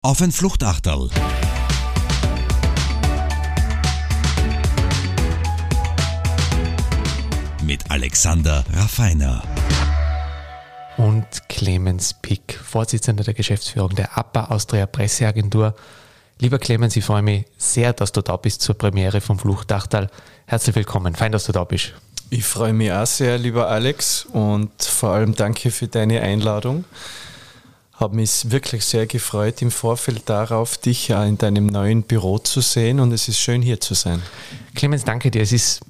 Auf 0.00 0.22
ein 0.22 0.30
Fluchtachterl. 0.30 1.10
Mit 7.64 7.90
Alexander 7.90 8.64
Raffiner. 8.74 9.42
Und 10.98 11.26
Clemens 11.48 12.14
Pick, 12.14 12.60
Vorsitzender 12.62 13.24
der 13.24 13.34
Geschäftsführung 13.34 13.96
der 13.96 14.16
APA 14.16 14.44
Austria 14.44 14.86
Presseagentur. 14.86 15.74
Lieber 16.38 16.60
Clemens, 16.60 16.94
ich 16.94 17.04
freue 17.04 17.22
mich 17.22 17.46
sehr, 17.56 17.92
dass 17.92 18.12
du 18.12 18.22
da 18.22 18.36
bist 18.36 18.60
zur 18.60 18.78
Premiere 18.78 19.20
vom 19.20 19.40
Fluchtachtal. 19.40 20.10
Herzlich 20.46 20.76
willkommen, 20.76 21.16
fein, 21.16 21.32
dass 21.32 21.46
du 21.46 21.50
da 21.50 21.64
bist. 21.64 21.94
Ich 22.30 22.44
freue 22.44 22.72
mich 22.72 22.92
auch 22.92 23.04
sehr, 23.04 23.36
lieber 23.36 23.66
Alex, 23.68 24.26
und 24.26 24.80
vor 24.80 25.14
allem 25.14 25.34
danke 25.34 25.72
für 25.72 25.88
deine 25.88 26.20
Einladung 26.20 26.84
habe 27.98 28.14
mich 28.14 28.50
wirklich 28.50 28.84
sehr 28.84 29.06
gefreut 29.06 29.60
im 29.60 29.70
Vorfeld 29.70 30.28
darauf, 30.28 30.78
dich 30.78 31.10
in 31.10 31.36
deinem 31.36 31.66
neuen 31.66 32.04
Büro 32.04 32.38
zu 32.38 32.60
sehen 32.60 33.00
und 33.00 33.12
es 33.12 33.28
ist 33.28 33.38
schön 33.38 33.60
hier 33.60 33.80
zu 33.80 33.94
sein. 33.94 34.22
Clemens, 34.74 35.04
danke 35.04 35.30
dir. 35.30 35.42
Es 35.42 35.52
ist, 35.52 35.80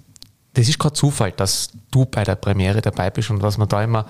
das 0.54 0.68
ist 0.68 0.78
kein 0.78 0.94
Zufall, 0.94 1.32
dass 1.32 1.70
du 1.90 2.06
bei 2.06 2.24
der 2.24 2.36
Premiere 2.36 2.80
dabei 2.80 3.10
bist 3.10 3.30
und 3.30 3.42
was 3.42 3.58
mir 3.58 3.66
da 3.66 3.84
immer 3.84 4.06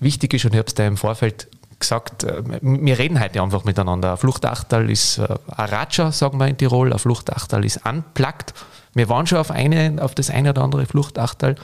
wichtig 0.00 0.34
ist 0.34 0.44
und 0.44 0.52
ich 0.52 0.58
habe 0.58 0.66
es 0.66 0.74
dir 0.74 0.86
im 0.86 0.96
Vorfeld 0.96 1.48
gesagt, 1.78 2.24
äh, 2.24 2.42
wir 2.60 2.98
reden 2.98 3.20
heute 3.20 3.40
einfach 3.40 3.62
miteinander. 3.62 4.12
Ein 4.12 4.18
Fluchtachtal 4.18 4.90
ist 4.90 5.18
äh, 5.18 5.28
ein 5.56 5.68
Ratscher, 5.68 6.10
sagen 6.10 6.38
wir 6.38 6.48
in 6.48 6.56
Tirol, 6.56 6.92
ein 6.92 6.98
Fluchtachtal 6.98 7.64
ist 7.64 7.86
unplugged. 7.86 8.52
Wir 8.94 9.08
waren 9.08 9.28
schon 9.28 9.38
auf, 9.38 9.52
eine, 9.52 9.96
auf 10.00 10.14
das 10.16 10.28
eine 10.28 10.50
oder 10.50 10.62
andere 10.62 10.86
Fluchtachtal. 10.86 11.54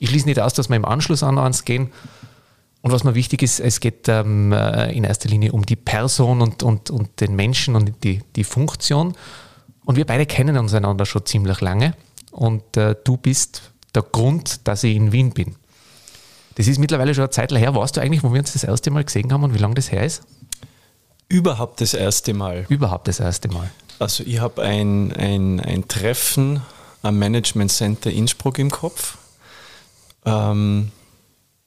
Ich 0.00 0.10
schließe 0.10 0.26
nicht 0.26 0.40
aus, 0.40 0.52
dass 0.54 0.68
wir 0.68 0.76
im 0.76 0.84
Anschluss 0.84 1.22
an 1.22 1.38
eins 1.38 1.64
gehen. 1.64 1.92
Und 2.86 2.92
was 2.92 3.02
mir 3.02 3.16
wichtig 3.16 3.42
ist, 3.42 3.58
es 3.58 3.80
geht 3.80 4.08
ähm, 4.08 4.52
äh, 4.52 4.92
in 4.92 5.02
erster 5.02 5.28
Linie 5.28 5.50
um 5.50 5.66
die 5.66 5.74
Person 5.74 6.40
und, 6.40 6.62
und, 6.62 6.88
und 6.88 7.20
den 7.20 7.34
Menschen 7.34 7.74
und 7.74 8.04
die, 8.04 8.22
die 8.36 8.44
Funktion. 8.44 9.16
Und 9.84 9.96
wir 9.96 10.06
beide 10.06 10.24
kennen 10.24 10.56
uns 10.56 10.72
einander 10.72 11.04
schon 11.04 11.26
ziemlich 11.26 11.60
lange. 11.60 11.94
Und 12.30 12.76
äh, 12.76 12.94
du 13.02 13.16
bist 13.16 13.72
der 13.92 14.02
Grund, 14.02 14.68
dass 14.68 14.84
ich 14.84 14.94
in 14.94 15.10
Wien 15.10 15.32
bin. 15.32 15.56
Das 16.54 16.68
ist 16.68 16.78
mittlerweile 16.78 17.12
schon 17.12 17.24
eine 17.24 17.30
Zeit 17.30 17.50
her. 17.50 17.74
Warst 17.74 17.96
du 17.96 18.00
eigentlich, 18.00 18.22
wo 18.22 18.32
wir 18.32 18.38
uns 18.38 18.52
das 18.52 18.62
erste 18.62 18.92
Mal 18.92 19.02
gesehen 19.02 19.32
haben 19.32 19.42
und 19.42 19.52
wie 19.52 19.58
lange 19.58 19.74
das 19.74 19.90
her 19.90 20.04
ist? 20.04 20.22
Überhaupt 21.28 21.80
das 21.80 21.92
erste 21.92 22.34
Mal. 22.34 22.66
Überhaupt 22.68 23.08
das 23.08 23.18
erste 23.18 23.48
Mal. 23.48 23.68
Also 23.98 24.22
ich 24.22 24.38
habe 24.38 24.62
ein, 24.62 25.12
ein, 25.12 25.58
ein 25.58 25.88
Treffen 25.88 26.62
am 27.02 27.18
Management 27.18 27.72
Center 27.72 28.12
Innsbruck 28.12 28.60
im 28.60 28.70
Kopf. 28.70 29.18
Ähm, 30.24 30.92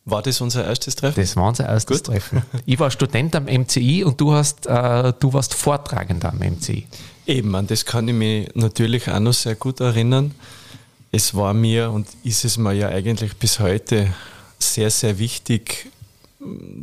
war 0.09 0.21
das 0.21 0.41
unser 0.41 0.65
erstes 0.65 0.95
Treffen? 0.95 1.19
Das 1.19 1.35
war 1.35 1.47
unser 1.49 1.67
erstes 1.67 1.97
Gut. 1.97 2.07
Treffen. 2.07 2.43
Ich 2.65 2.79
war 2.79 2.91
Student 2.91 3.35
am 3.35 3.45
MCI 3.45 4.03
und 4.03 4.19
du, 4.19 4.33
hast, 4.33 4.65
äh, 4.67 5.13
du 5.19 5.33
warst 5.33 5.53
Vortragender 5.53 6.29
am 6.29 6.39
MCI. 6.39 6.87
Eben, 7.25 7.55
an 7.55 7.67
das 7.67 7.85
kann 7.85 8.07
ich 8.07 8.13
mich 8.13 8.49
natürlich 8.55 9.09
auch 9.09 9.19
noch 9.19 9.33
sehr 9.33 9.55
gut 9.55 9.79
erinnern. 9.79 10.33
Es 11.11 11.33
war 11.33 11.53
mir 11.53 11.91
und 11.91 12.07
ist 12.23 12.45
es 12.45 12.57
mir 12.57 12.73
ja 12.73 12.89
eigentlich 12.89 13.35
bis 13.37 13.59
heute 13.59 14.13
sehr, 14.59 14.91
sehr 14.91 15.17
wichtig, 15.17 15.87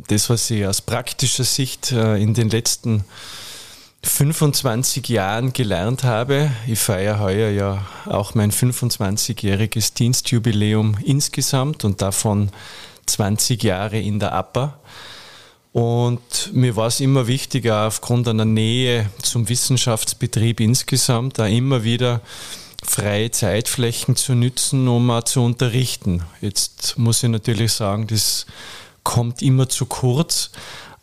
das, 0.07 0.29
was 0.29 0.49
ich 0.49 0.65
aus 0.65 0.81
praktischer 0.81 1.43
Sicht 1.43 1.91
äh, 1.91 2.17
in 2.17 2.33
den 2.33 2.49
letzten 2.49 3.03
25 4.03 5.09
Jahren 5.09 5.53
gelernt 5.53 6.03
habe. 6.03 6.51
Ich 6.67 6.79
feiere 6.79 7.19
heuer 7.19 7.49
ja 7.49 7.85
auch 8.05 8.35
mein 8.35 8.51
25-jähriges 8.51 9.93
Dienstjubiläum 9.95 10.97
insgesamt 11.03 11.83
und 11.83 12.01
davon 12.01 12.49
20 13.07 13.63
Jahre 13.63 13.99
in 13.99 14.19
der 14.19 14.33
APA. 14.33 14.79
Und 15.73 16.53
mir 16.53 16.75
war 16.75 16.87
es 16.87 16.99
immer 16.99 17.27
wichtiger, 17.27 17.87
aufgrund 17.87 18.27
einer 18.27 18.45
Nähe 18.45 19.09
zum 19.21 19.47
Wissenschaftsbetrieb 19.49 20.59
insgesamt, 20.59 21.39
da 21.39 21.45
immer 21.45 21.83
wieder 21.83 22.21
freie 22.83 23.31
Zeitflächen 23.31 24.15
zu 24.15 24.33
nützen, 24.33 24.87
um 24.87 25.11
auch 25.11 25.23
zu 25.23 25.43
unterrichten. 25.43 26.23
Jetzt 26.41 26.97
muss 26.97 27.21
ich 27.21 27.29
natürlich 27.29 27.73
sagen, 27.73 28.07
das 28.07 28.45
kommt 29.03 29.41
immer 29.41 29.69
zu 29.69 29.85
kurz, 29.85 30.51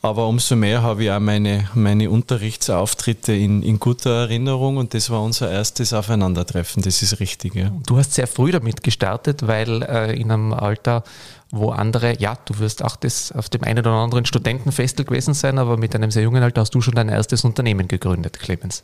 aber 0.04 0.28
umso 0.28 0.54
mehr 0.54 0.82
habe 0.82 1.04
ich 1.04 1.10
auch 1.10 1.18
meine, 1.18 1.68
meine 1.74 2.10
Unterrichtsauftritte 2.10 3.32
in, 3.32 3.62
in 3.62 3.80
guter 3.80 4.10
Erinnerung 4.10 4.76
und 4.76 4.92
das 4.92 5.08
war 5.08 5.22
unser 5.22 5.50
erstes 5.50 5.94
Aufeinandertreffen, 5.94 6.82
das 6.82 7.00
ist 7.00 7.20
richtig. 7.20 7.54
Ja. 7.54 7.72
Du 7.86 7.96
hast 7.96 8.12
sehr 8.12 8.26
früh 8.26 8.52
damit 8.52 8.82
gestartet, 8.82 9.46
weil 9.46 9.82
äh, 9.82 10.14
in 10.14 10.30
einem 10.30 10.52
Alter 10.52 11.04
wo 11.50 11.70
andere, 11.70 12.18
ja, 12.18 12.36
du 12.46 12.58
wirst 12.58 12.84
auch 12.84 12.96
das 12.96 13.30
auf 13.32 13.48
dem 13.48 13.62
einen 13.62 13.78
oder 13.78 13.92
anderen 13.92 14.26
Studentenfestel 14.26 15.04
gewesen 15.04 15.34
sein, 15.34 15.58
aber 15.58 15.76
mit 15.76 15.94
einem 15.94 16.10
sehr 16.10 16.24
jungen 16.24 16.42
Alter 16.42 16.62
hast 16.62 16.74
du 16.74 16.80
schon 16.80 16.94
dein 16.94 17.08
erstes 17.08 17.44
Unternehmen 17.44 17.86
gegründet, 17.86 18.40
Clemens. 18.40 18.82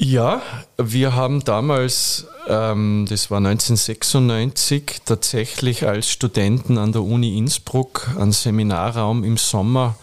Ja, 0.00 0.42
wir 0.76 1.16
haben 1.16 1.42
damals, 1.42 2.28
ähm, 2.46 3.04
das 3.08 3.32
war 3.32 3.38
1996, 3.38 5.00
tatsächlich 5.04 5.88
als 5.88 6.08
Studenten 6.08 6.78
an 6.78 6.92
der 6.92 7.02
Uni 7.02 7.36
Innsbruck 7.36 8.08
einen 8.16 8.30
Seminarraum 8.30 9.24
im 9.24 9.36
Sommer 9.36 9.96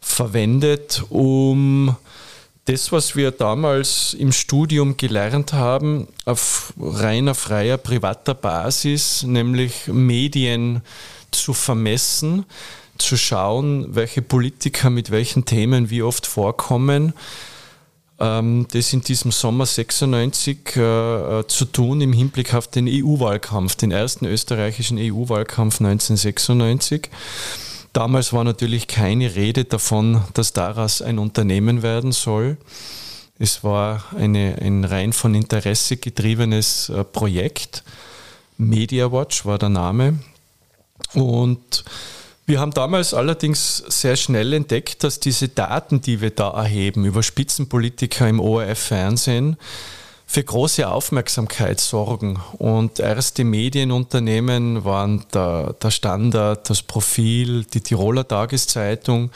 verwendet, 0.00 1.02
um 1.08 1.96
das, 2.66 2.92
was 2.92 3.16
wir 3.16 3.32
damals 3.32 4.14
im 4.14 4.30
Studium 4.30 4.96
gelernt 4.96 5.52
haben, 5.52 6.06
auf 6.24 6.72
reiner 6.78 7.34
freier 7.34 7.76
privater 7.76 8.34
Basis, 8.34 9.24
nämlich 9.24 9.88
Medien 9.88 10.80
zu 11.32 11.54
vermessen, 11.54 12.44
zu 12.98 13.16
schauen, 13.16 13.96
welche 13.96 14.22
Politiker 14.22 14.90
mit 14.90 15.10
welchen 15.10 15.44
Themen 15.44 15.90
wie 15.90 16.02
oft 16.02 16.24
vorkommen, 16.24 17.14
das 18.18 18.92
in 18.92 19.00
diesem 19.02 19.30
Sommer 19.30 19.64
96 19.64 20.76
äh, 20.76 20.80
äh, 20.80 21.46
zu 21.46 21.64
tun 21.66 22.00
im 22.00 22.12
Hinblick 22.12 22.52
auf 22.52 22.66
den 22.66 22.88
EU-Wahlkampf, 22.88 23.76
den 23.76 23.92
ersten 23.92 24.24
österreichischen 24.24 24.98
EU-Wahlkampf 24.98 25.80
1996. 25.80 27.10
Damals 27.92 28.32
war 28.32 28.42
natürlich 28.42 28.88
keine 28.88 29.36
Rede 29.36 29.64
davon, 29.64 30.24
dass 30.34 30.52
daraus 30.52 31.00
ein 31.00 31.20
Unternehmen 31.20 31.82
werden 31.82 32.10
soll. 32.10 32.56
Es 33.38 33.62
war 33.62 34.04
eine, 34.16 34.56
ein 34.60 34.84
rein 34.84 35.12
von 35.12 35.36
Interesse 35.36 35.96
getriebenes 35.96 36.88
äh, 36.88 37.04
Projekt. 37.04 37.84
MediaWatch 38.56 39.46
war 39.46 39.58
der 39.58 39.68
Name. 39.68 40.18
Und 41.14 41.84
wir 42.48 42.60
haben 42.60 42.72
damals 42.72 43.12
allerdings 43.12 43.76
sehr 43.88 44.16
schnell 44.16 44.54
entdeckt, 44.54 45.04
dass 45.04 45.20
diese 45.20 45.48
Daten, 45.48 46.00
die 46.00 46.22
wir 46.22 46.30
da 46.30 46.50
erheben 46.50 47.04
über 47.04 47.22
Spitzenpolitiker 47.22 48.26
im 48.26 48.40
ORF-Fernsehen, 48.40 49.58
für 50.24 50.44
große 50.44 50.88
Aufmerksamkeit 50.88 51.78
sorgen. 51.78 52.40
Und 52.56 53.00
erste 53.00 53.44
Medienunternehmen 53.44 54.84
waren 54.84 55.26
der, 55.32 55.74
der 55.74 55.90
Standard, 55.90 56.68
das 56.70 56.82
Profil, 56.82 57.64
die 57.64 57.82
Tiroler 57.82 58.26
Tageszeitung, 58.26 59.30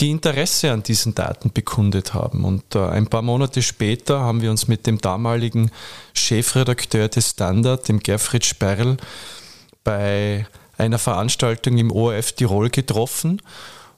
die 0.00 0.10
Interesse 0.10 0.70
an 0.70 0.84
diesen 0.84 1.16
Daten 1.16 1.52
bekundet 1.52 2.14
haben. 2.14 2.44
Und 2.44 2.76
äh, 2.76 2.84
ein 2.84 3.08
paar 3.08 3.22
Monate 3.22 3.62
später 3.62 4.20
haben 4.20 4.40
wir 4.40 4.52
uns 4.52 4.68
mit 4.68 4.86
dem 4.86 5.00
damaligen 5.00 5.72
Chefredakteur 6.14 7.08
des 7.08 7.30
Standard, 7.30 7.88
dem 7.88 7.98
Gerfried 8.00 8.44
Sperl, 8.44 8.98
bei 9.84 10.46
einer 10.82 10.98
Veranstaltung 10.98 11.78
im 11.78 11.90
ORF 11.90 12.32
Tirol 12.32 12.68
getroffen 12.70 13.40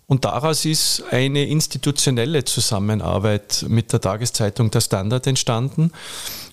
und 0.06 0.24
daraus 0.24 0.64
ist 0.64 1.02
eine 1.10 1.44
institutionelle 1.44 2.44
Zusammenarbeit 2.44 3.64
mit 3.68 3.92
der 3.92 4.00
Tageszeitung 4.00 4.70
Der 4.70 4.80
Standard 4.80 5.26
entstanden, 5.26 5.92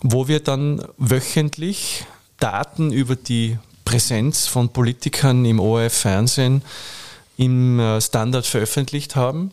wo 0.02 0.28
wir 0.28 0.40
dann 0.40 0.86
wöchentlich 0.98 2.06
Daten 2.40 2.92
über 2.92 3.16
die 3.16 3.58
Präsenz 3.84 4.48
von 4.48 4.70
Politikern 4.70 5.44
im 5.44 5.60
ORF-Fernsehen 5.60 6.62
im 7.38 7.80
äh, 7.80 8.00
Standard 8.00 8.46
veröffentlicht 8.46 9.16
haben. 9.16 9.52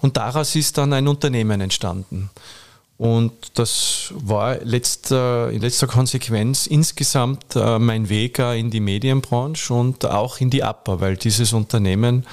Und 0.00 0.16
daraus 0.16 0.54
ist 0.54 0.78
dann 0.78 0.92
ein 0.92 1.08
Unternehmen 1.08 1.60
entstanden. 1.60 2.30
Und 2.96 3.58
das 3.58 4.12
war 4.16 4.56
letzter, 4.62 5.50
in 5.50 5.60
letzter 5.60 5.88
Konsequenz 5.88 6.66
insgesamt 6.66 7.56
äh, 7.56 7.78
mein 7.78 8.08
Weg 8.08 8.38
in 8.38 8.70
die 8.70 8.80
Medienbranche 8.80 9.74
und 9.74 10.04
auch 10.06 10.40
in 10.40 10.50
die 10.50 10.62
APA, 10.62 11.00
weil 11.00 11.16
dieses 11.16 11.52
Unternehmen 11.52 12.24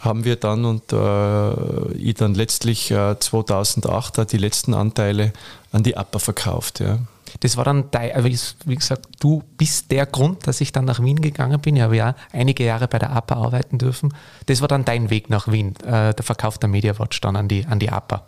haben 0.00 0.24
wir 0.24 0.36
dann 0.36 0.64
und 0.64 0.92
äh, 0.92 1.92
ich 1.92 2.14
dann 2.14 2.34
letztlich 2.34 2.90
äh, 2.90 3.18
2008 3.18 4.30
die 4.32 4.36
letzten 4.36 4.74
Anteile 4.74 5.32
an 5.72 5.82
die 5.82 5.96
APA 5.96 6.18
verkauft. 6.18 6.80
Ja. 6.80 6.98
Das 7.40 7.56
war 7.56 7.64
dann, 7.64 7.90
dein, 7.90 8.24
wie 8.24 8.74
gesagt, 8.76 9.06
du 9.20 9.42
bist 9.56 9.90
der 9.90 10.06
Grund, 10.06 10.46
dass 10.46 10.60
ich 10.60 10.72
dann 10.72 10.84
nach 10.84 11.02
Wien 11.02 11.20
gegangen 11.20 11.60
bin. 11.60 11.76
Ich 11.76 11.82
habe 11.82 11.96
ja 11.96 12.14
einige 12.32 12.64
Jahre 12.64 12.86
bei 12.86 12.98
der 12.98 13.10
APA 13.10 13.36
arbeiten 13.36 13.78
dürfen. 13.78 14.14
Das 14.46 14.60
war 14.60 14.68
dann 14.68 14.84
dein 14.84 15.10
Weg 15.10 15.30
nach 15.30 15.50
Wien, 15.50 15.74
äh, 15.84 16.14
der 16.14 16.22
Verkauf 16.22 16.58
der 16.58 16.68
MediaWatch 16.68 17.20
dann 17.20 17.36
an 17.36 17.48
die, 17.48 17.64
an 17.66 17.78
die 17.78 17.90
APA. 17.90 18.26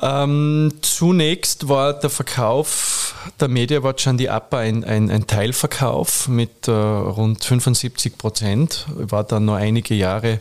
Ähm, 0.00 0.72
zunächst 0.82 1.68
war 1.68 1.94
der 1.94 2.10
Verkauf 2.10 3.14
der 3.40 3.48
MediaWatch 3.48 4.06
an 4.08 4.18
die 4.18 4.28
APA 4.28 4.58
ein, 4.58 4.84
ein, 4.84 5.10
ein 5.10 5.26
Teilverkauf 5.26 6.28
mit 6.28 6.68
äh, 6.68 6.70
rund 6.70 7.42
75 7.42 8.18
Prozent. 8.18 8.86
War 8.94 9.24
dann 9.24 9.46
noch 9.46 9.54
einige 9.54 9.94
Jahre 9.94 10.38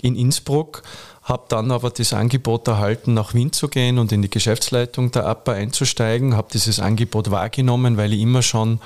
in 0.00 0.16
Innsbruck, 0.16 0.82
habe 1.22 1.44
dann 1.48 1.70
aber 1.70 1.90
das 1.90 2.12
Angebot 2.14 2.66
erhalten, 2.66 3.12
nach 3.12 3.34
Wien 3.34 3.52
zu 3.52 3.68
gehen 3.68 3.98
und 3.98 4.10
in 4.12 4.22
die 4.22 4.30
Geschäftsleitung 4.30 5.10
der 5.10 5.26
APA 5.26 5.52
einzusteigen, 5.52 6.34
habe 6.34 6.48
dieses 6.52 6.80
Angebot 6.80 7.30
wahrgenommen, 7.30 7.98
weil 7.98 8.14
ich 8.14 8.20
immer 8.20 8.42
schon 8.42 8.80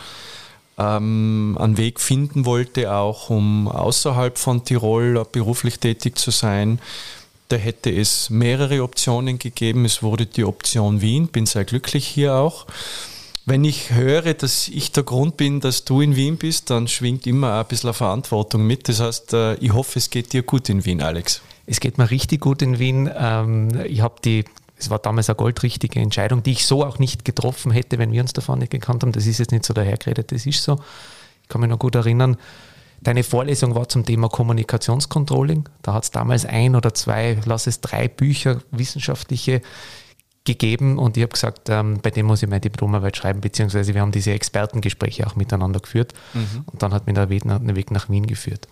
ähm, 0.79 1.57
einen 1.61 1.77
Weg 1.77 2.01
finden 2.01 2.45
wollte, 2.45 2.93
auch 2.93 3.31
um 3.31 3.69
außerhalb 3.69 4.37
von 4.37 4.65
Tirol 4.65 5.25
beruflich 5.31 5.79
tätig 5.79 6.19
zu 6.19 6.33
sein. 6.33 6.81
Da 7.53 7.59
hätte 7.59 7.91
es 7.95 8.31
mehrere 8.31 8.83
Optionen 8.83 9.39
gegeben. 9.39 9.85
Es 9.85 10.03
wurde 10.03 10.25
die 10.25 10.43
Option 10.43 11.03
Wien, 11.03 11.29
bin 11.29 11.45
sehr 11.45 11.67
glücklich 11.67 12.09
hier 12.09 12.35
auch. 12.35 12.67
Wenn 13.45 13.63
ich 13.63 13.91
höre, 13.91 14.33
dass 14.33 14.69
ich 14.69 14.91
der 14.93 15.03
Grund 15.03 15.37
bin, 15.37 15.61
dass 15.61 15.85
du 15.85 16.01
in 16.01 16.17
Wien 16.17 16.39
bist, 16.39 16.71
dann 16.71 16.89
schwingt 16.89 17.27
immer 17.27 17.61
ein 17.61 17.67
bisschen 17.67 17.93
Verantwortung 17.93 18.67
mit. 18.67 18.89
Das 18.89 19.01
heißt, 19.01 19.35
äh, 19.35 19.55
ich 19.57 19.75
hoffe, 19.75 19.99
es 19.99 20.09
geht 20.09 20.33
dir 20.33 20.43
gut 20.43 20.71
in 20.71 20.87
Wien, 20.87 21.03
Alex. 21.03 21.43
Es 21.67 21.79
geht 21.79 21.99
mir 21.99 22.11
richtig 22.11 22.41
gut 22.41 22.63
in 22.63 22.79
Wien. 22.79 23.11
Ähm, 23.15 23.69
ich 23.85 24.01
habe 24.01 24.15
die, 24.25 24.47
es 24.79 24.89
war 24.89 24.99
damals 24.99 25.29
eine 25.29 25.37
goldrichtige 25.37 26.01
Entscheidung, 26.01 26.43
die 26.43 26.53
ich 26.53 26.65
so 26.65 26.83
auch 26.83 26.99
nicht 26.99 27.27
getroffen 27.27 27.71
hätte, 27.71 27.99
wenn 27.99 28.13
wir 28.13 28.23
uns 28.23 28.33
davon 28.33 28.61
nicht 28.61 28.71
gekannt 28.71 29.03
haben. 29.03 29.13
Das 29.13 29.27
ist 29.27 29.37
jetzt 29.37 29.53
nicht 29.53 29.67
so 29.67 29.75
dahergeredet, 29.75 30.33
das 30.33 30.47
ist 30.47 30.63
so. 30.63 30.79
Ich 31.43 31.49
kann 31.51 31.61
mich 31.61 31.69
noch 31.69 31.79
gut 31.79 31.97
erinnern, 31.97 32.39
Deine 33.03 33.25
Vorlesung 33.25 33.75
war 33.75 33.89
zum 33.89 34.05
Thema 34.05 34.29
Kommunikationscontrolling. 34.29 35.69
Da 35.83 35.95
hat 35.95 36.05
es 36.05 36.11
damals 36.13 36.47
ein 36.47 36.77
oder 36.77 36.95
zwei, 36.95 37.39
lass 37.45 37.67
es 37.67 37.81
drei 37.81 38.07
Bücher, 38.09 38.63
wissenschaftliche 38.71 39.61
gegeben 40.45 40.99
und 40.99 41.17
ich 41.17 41.23
habe 41.23 41.33
gesagt, 41.33 41.69
ähm, 41.69 42.01
bei 42.03 42.11
dem 42.11 42.27
muss 42.27 42.43
ich 42.43 42.49
meine 42.49 42.61
Diplomarbeit 42.61 43.17
schreiben, 43.17 43.41
beziehungsweise 43.41 43.95
wir 43.95 44.01
haben 44.01 44.11
diese 44.11 44.33
Expertengespräche 44.33 45.27
auch 45.27 45.37
miteinander 45.37 45.79
geführt 45.79 46.15
mhm. 46.35 46.65
und 46.67 46.83
dann 46.83 46.93
hat 46.93 47.07
mir 47.07 47.13
der 47.13 47.29
Weg, 47.29 47.45
nach, 47.45 47.61
der 47.61 47.77
Weg 47.77 47.93
nach 47.93 48.09
Wien 48.09 48.27
geführt. 48.27 48.67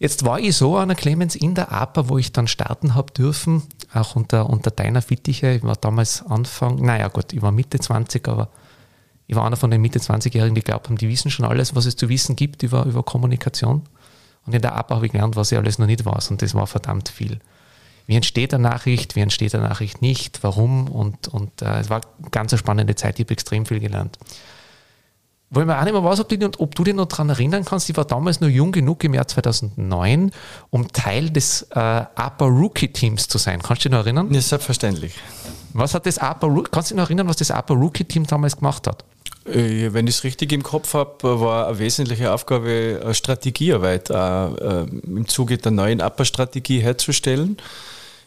Jetzt 0.00 0.24
war 0.24 0.40
ich 0.40 0.56
so 0.56 0.76
an 0.76 0.88
der 0.88 0.96
Clemens 0.96 1.36
in 1.36 1.54
der 1.54 1.70
APA, 1.70 2.08
wo 2.08 2.18
ich 2.18 2.32
dann 2.32 2.48
starten 2.48 2.94
habe 2.94 3.12
dürfen, 3.12 3.62
auch 3.92 4.16
unter, 4.16 4.48
unter 4.48 4.70
deiner 4.70 5.02
Fittiche. 5.02 5.52
Ich 5.52 5.62
war 5.62 5.76
damals 5.76 6.24
Anfang, 6.26 6.76
naja 6.76 7.08
gut, 7.08 7.32
ich 7.32 7.42
war 7.42 7.52
Mitte 7.52 7.78
20, 7.78 8.26
aber 8.26 8.48
ich 9.30 9.36
war 9.36 9.46
einer 9.46 9.56
von 9.56 9.70
den 9.70 9.80
Mitte 9.80 10.00
20-Jährigen, 10.00 10.56
die 10.56 10.60
glaubt 10.60 10.88
haben, 10.88 10.96
die 10.96 11.08
wissen 11.08 11.30
schon 11.30 11.46
alles, 11.46 11.76
was 11.76 11.86
es 11.86 11.94
zu 11.94 12.08
wissen 12.08 12.34
gibt 12.34 12.62
über, 12.64 12.84
über 12.84 13.04
Kommunikation. 13.04 13.82
Und 14.44 14.54
in 14.54 14.60
der 14.60 14.74
APA 14.74 14.96
habe 14.96 15.06
ich 15.06 15.12
gelernt, 15.12 15.36
was 15.36 15.52
ich 15.52 15.58
alles 15.58 15.78
noch 15.78 15.86
nicht 15.86 16.04
weiß 16.04 16.30
und 16.30 16.42
das 16.42 16.54
war 16.54 16.66
verdammt 16.66 17.08
viel 17.08 17.38
wie 18.10 18.16
entsteht 18.16 18.52
eine 18.52 18.64
Nachricht, 18.64 19.14
wie 19.14 19.20
entsteht 19.20 19.54
eine 19.54 19.68
Nachricht 19.68 20.02
nicht, 20.02 20.42
warum 20.42 20.88
und, 20.88 21.28
und 21.28 21.62
äh, 21.62 21.78
es 21.78 21.90
war 21.90 22.00
eine 22.20 22.30
ganz 22.30 22.58
spannende 22.58 22.96
Zeit, 22.96 23.20
ich 23.20 23.24
habe 23.26 23.32
extrem 23.34 23.66
viel 23.66 23.78
gelernt. 23.78 24.18
Ich 25.52 25.56
mir 25.56 25.78
auch 25.78 25.84
nicht 25.84 25.92
mehr 25.92 26.02
weiß, 26.02 26.18
ob 26.18 26.28
du, 26.28 26.50
ob 26.58 26.74
du 26.74 26.82
dich 26.82 26.94
noch 26.94 27.06
daran 27.06 27.28
erinnern 27.28 27.64
kannst, 27.64 27.88
ich 27.88 27.96
war 27.96 28.04
damals 28.04 28.40
nur 28.40 28.50
jung 28.50 28.72
genug 28.72 29.04
im 29.04 29.14
Jahr 29.14 29.28
2009, 29.28 30.32
um 30.70 30.88
Teil 30.88 31.30
des 31.30 31.62
äh, 31.70 31.78
APA 31.78 32.46
Rookie 32.46 32.88
Teams 32.88 33.28
zu 33.28 33.38
sein. 33.38 33.62
Kannst 33.62 33.84
du 33.84 33.88
dich 33.88 33.96
noch 33.96 34.04
erinnern? 34.04 34.34
Ja, 34.34 34.40
selbstverständlich. 34.40 35.14
Was 35.72 35.94
hat 35.94 36.06
das 36.06 36.18
APA, 36.18 36.48
kannst 36.70 36.90
du 36.90 36.94
dich 36.94 37.00
noch 37.00 37.06
erinnern, 37.06 37.28
was 37.28 37.36
das 37.36 37.52
APA 37.52 37.74
Rookie 37.74 38.04
Team 38.04 38.26
damals 38.26 38.56
gemacht 38.56 38.88
hat? 38.88 39.04
Äh, 39.50 39.92
wenn 39.92 40.06
ich 40.06 40.16
es 40.16 40.24
richtig 40.24 40.52
im 40.52 40.62
Kopf 40.62 40.94
habe, 40.94 41.40
war 41.40 41.68
eine 41.68 41.78
wesentliche 41.78 42.32
Aufgabe, 42.32 43.00
eine 43.02 43.14
Strategiearbeit 43.14 44.10
äh, 44.10 44.82
im 44.82 45.26
Zuge 45.28 45.58
der 45.58 45.72
neuen 45.72 46.00
APA-Strategie 46.00 46.80
herzustellen. 46.80 47.56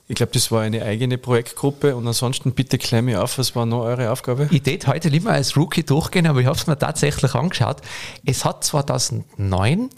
Ich 0.07 0.15
glaube, 0.15 0.33
das 0.33 0.51
war 0.51 0.61
eine 0.61 0.83
eigene 0.83 1.17
Projektgruppe 1.17 1.95
und 1.95 2.05
ansonsten 2.05 2.51
bitte 2.51 2.77
klein 2.77 3.05
mir 3.05 3.23
auf, 3.23 3.37
was 3.37 3.55
war 3.55 3.65
noch 3.65 3.83
eure 3.83 4.11
Aufgabe? 4.11 4.49
Ich 4.51 4.61
tät 4.61 4.85
heute 4.85 5.07
lieber 5.07 5.31
als 5.31 5.55
Rookie 5.55 5.83
durchgehen, 5.83 6.27
aber 6.27 6.41
ich 6.41 6.45
habe 6.45 6.57
es 6.57 6.67
mir 6.67 6.77
tatsächlich 6.77 7.33
angeschaut. 7.35 7.77
Es 8.25 8.43
hat 8.43 8.65
2009, 8.65 9.89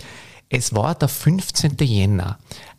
es 0.49 0.75
war 0.75 0.93
der 0.93 1.07
15. 1.07 1.77
Jänner, 1.79 2.37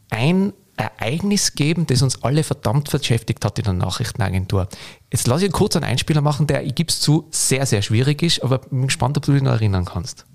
ein 0.09 0.53
Ereignis 0.77 1.55
geben, 1.55 1.87
das 1.87 2.03
uns 2.03 2.23
alle 2.23 2.43
verdammt 2.43 2.91
beschäftigt 2.91 3.45
hat 3.45 3.59
in 3.59 3.65
der 3.65 3.73
Nachrichtenagentur. 3.75 4.69
Jetzt 5.11 5.27
lasse 5.27 5.47
ich 5.47 5.53
kurz 5.53 5.77
einen 5.77 5.85
Einspieler 5.85 6.21
machen, 6.21 6.47
der, 6.47 6.65
ich 6.65 6.75
gebe 6.75 6.89
es 6.89 7.01
zu, 7.01 7.27
sehr, 7.31 7.67
sehr 7.67 7.83
schwierig 7.83 8.23
ist, 8.23 8.43
aber 8.43 8.61
ich 8.63 8.71
bin 8.71 8.83
gespannt, 8.83 9.17
ob 9.17 9.25
du 9.25 9.33
dich 9.33 9.43
noch 9.43 9.53
erinnern 9.53 9.85
kannst. 9.85 10.27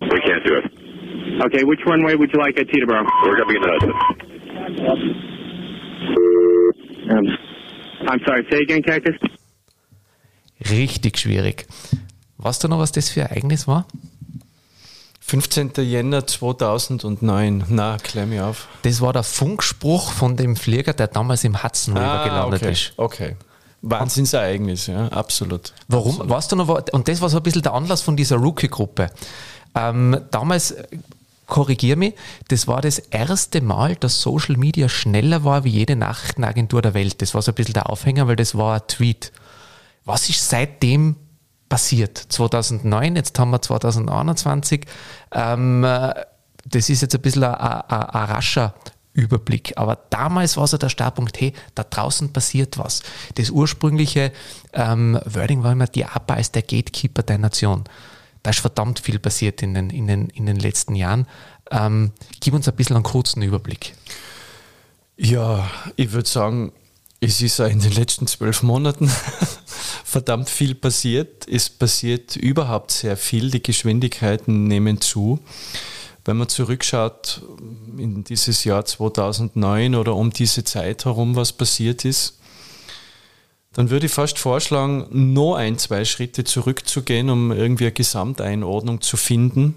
We 0.00 0.08
can't 0.08 0.44
do 0.46 0.54
it. 0.58 0.64
Okay, 1.44 1.62
which 1.64 1.84
runway 1.86 2.18
would 2.18 2.32
you 2.32 2.40
like 2.40 2.58
at 2.58 2.66
Teterboro? 2.68 3.04
We're 3.22 3.36
going 3.36 3.46
to 3.46 3.46
be 3.46 3.56
in 3.56 3.62
the 3.62 3.70
Hudson. 3.70 5.28
Um, 7.10 7.26
I'm 8.08 8.20
sorry, 8.26 8.44
say 8.50 8.62
again, 8.62 8.82
Cactus? 8.82 9.14
Richtig 10.70 11.18
schwierig. 11.18 11.66
Weißt 12.38 12.62
du 12.64 12.68
noch, 12.68 12.78
was 12.78 12.92
das 12.92 13.08
für 13.08 13.22
ein 13.22 13.30
Ereignis 13.30 13.66
war? 13.68 13.86
15. 15.28 15.72
Jänner 15.76 16.26
2009. 16.26 17.64
Na, 17.68 17.98
klär 17.98 18.24
mich 18.24 18.40
auf. 18.40 18.66
Das 18.80 19.02
war 19.02 19.12
der 19.12 19.22
Funkspruch 19.22 20.10
von 20.10 20.38
dem 20.38 20.56
Flieger, 20.56 20.94
der 20.94 21.06
damals 21.06 21.44
im 21.44 21.62
Hudson 21.62 21.98
River 21.98 22.08
ah, 22.08 22.24
gelandet 22.24 22.62
okay, 22.62 22.72
ist. 22.72 22.92
Okay. 22.96 23.36
Wahnsinnsereignis, 23.82 24.86
ja, 24.86 25.08
absolut. 25.08 25.74
Warum? 25.86 26.12
Absolut. 26.12 26.30
Weißt 26.30 26.52
du 26.52 26.56
noch, 26.56 26.68
und 26.92 27.08
das 27.08 27.20
war 27.20 27.28
so 27.28 27.36
ein 27.36 27.42
bisschen 27.42 27.60
der 27.60 27.74
Anlass 27.74 28.00
von 28.00 28.16
dieser 28.16 28.36
Rookie-Gruppe. 28.36 29.10
Ähm, 29.74 30.18
damals 30.30 30.74
korrigiere 31.46 31.98
mich, 31.98 32.14
das 32.48 32.66
war 32.66 32.80
das 32.80 32.98
erste 32.98 33.60
Mal, 33.60 33.96
dass 33.96 34.22
Social 34.22 34.56
Media 34.56 34.88
schneller 34.88 35.44
war 35.44 35.62
wie 35.62 35.70
jede 35.70 35.94
Nachrichtenagentur 35.94 36.80
der 36.80 36.94
Welt. 36.94 37.20
Das 37.20 37.34
war 37.34 37.42
so 37.42 37.52
ein 37.52 37.54
bisschen 37.54 37.74
der 37.74 37.90
Aufhänger, 37.90 38.28
weil 38.28 38.36
das 38.36 38.56
war 38.56 38.76
ein 38.76 38.86
Tweet. 38.88 39.30
Was 40.06 40.30
ist 40.30 40.48
seitdem 40.48 41.16
passiert? 41.68 42.18
2009, 42.18 43.16
jetzt 43.16 43.38
haben 43.38 43.50
wir 43.50 43.62
2021. 43.62 44.86
Ähm, 45.32 45.82
das 45.82 46.90
ist 46.90 47.02
jetzt 47.02 47.14
ein 47.14 47.20
bisschen 47.20 47.44
ein, 47.44 47.54
ein, 47.54 48.02
ein 48.02 48.24
rascher 48.24 48.74
Überblick. 49.18 49.72
Aber 49.76 49.98
damals 50.10 50.56
war 50.56 50.66
so 50.66 50.78
der 50.78 50.88
Startpunkt, 50.88 51.40
hey, 51.40 51.52
da 51.74 51.82
draußen 51.82 52.32
passiert 52.32 52.78
was. 52.78 53.02
Das 53.34 53.50
ursprüngliche 53.50 54.32
ähm, 54.72 55.18
Wording 55.24 55.62
war 55.62 55.72
immer, 55.72 55.86
die 55.86 56.04
APA 56.04 56.34
ist 56.34 56.54
der 56.54 56.62
Gatekeeper 56.62 57.22
der 57.22 57.38
Nation. 57.38 57.84
Da 58.42 58.50
ist 58.50 58.60
verdammt 58.60 59.00
viel 59.00 59.18
passiert 59.18 59.62
in 59.62 59.74
den, 59.74 59.90
in 59.90 60.06
den, 60.06 60.28
in 60.28 60.46
den 60.46 60.56
letzten 60.56 60.94
Jahren. 60.94 61.26
Ähm, 61.70 62.12
gib 62.40 62.54
uns 62.54 62.68
ein 62.68 62.76
bisschen 62.76 62.96
einen 62.96 63.02
kurzen 63.02 63.42
Überblick. 63.42 63.94
Ja, 65.16 65.68
ich 65.96 66.12
würde 66.12 66.28
sagen, 66.28 66.72
es 67.20 67.42
ist 67.42 67.58
in 67.58 67.80
den 67.80 67.92
letzten 67.92 68.28
zwölf 68.28 68.62
Monaten 68.62 69.10
verdammt 70.08 70.48
viel 70.48 70.74
passiert. 70.74 71.46
Es 71.46 71.68
passiert 71.68 72.34
überhaupt 72.34 72.92
sehr 72.92 73.18
viel. 73.18 73.50
Die 73.50 73.62
Geschwindigkeiten 73.62 74.64
nehmen 74.64 75.02
zu. 75.02 75.38
Wenn 76.24 76.38
man 76.38 76.48
zurückschaut 76.48 77.42
in 77.98 78.24
dieses 78.24 78.64
Jahr 78.64 78.86
2009 78.86 79.94
oder 79.94 80.14
um 80.14 80.30
diese 80.30 80.64
Zeit 80.64 81.04
herum, 81.04 81.36
was 81.36 81.52
passiert 81.52 82.06
ist, 82.06 82.38
dann 83.74 83.90
würde 83.90 84.06
ich 84.06 84.12
fast 84.12 84.38
vorschlagen, 84.38 85.06
noch 85.10 85.56
ein, 85.56 85.76
zwei 85.76 86.06
Schritte 86.06 86.42
zurückzugehen, 86.42 87.28
um 87.28 87.52
irgendwie 87.52 87.84
eine 87.84 87.92
Gesamteinordnung 87.92 89.02
zu 89.02 89.18
finden. 89.18 89.74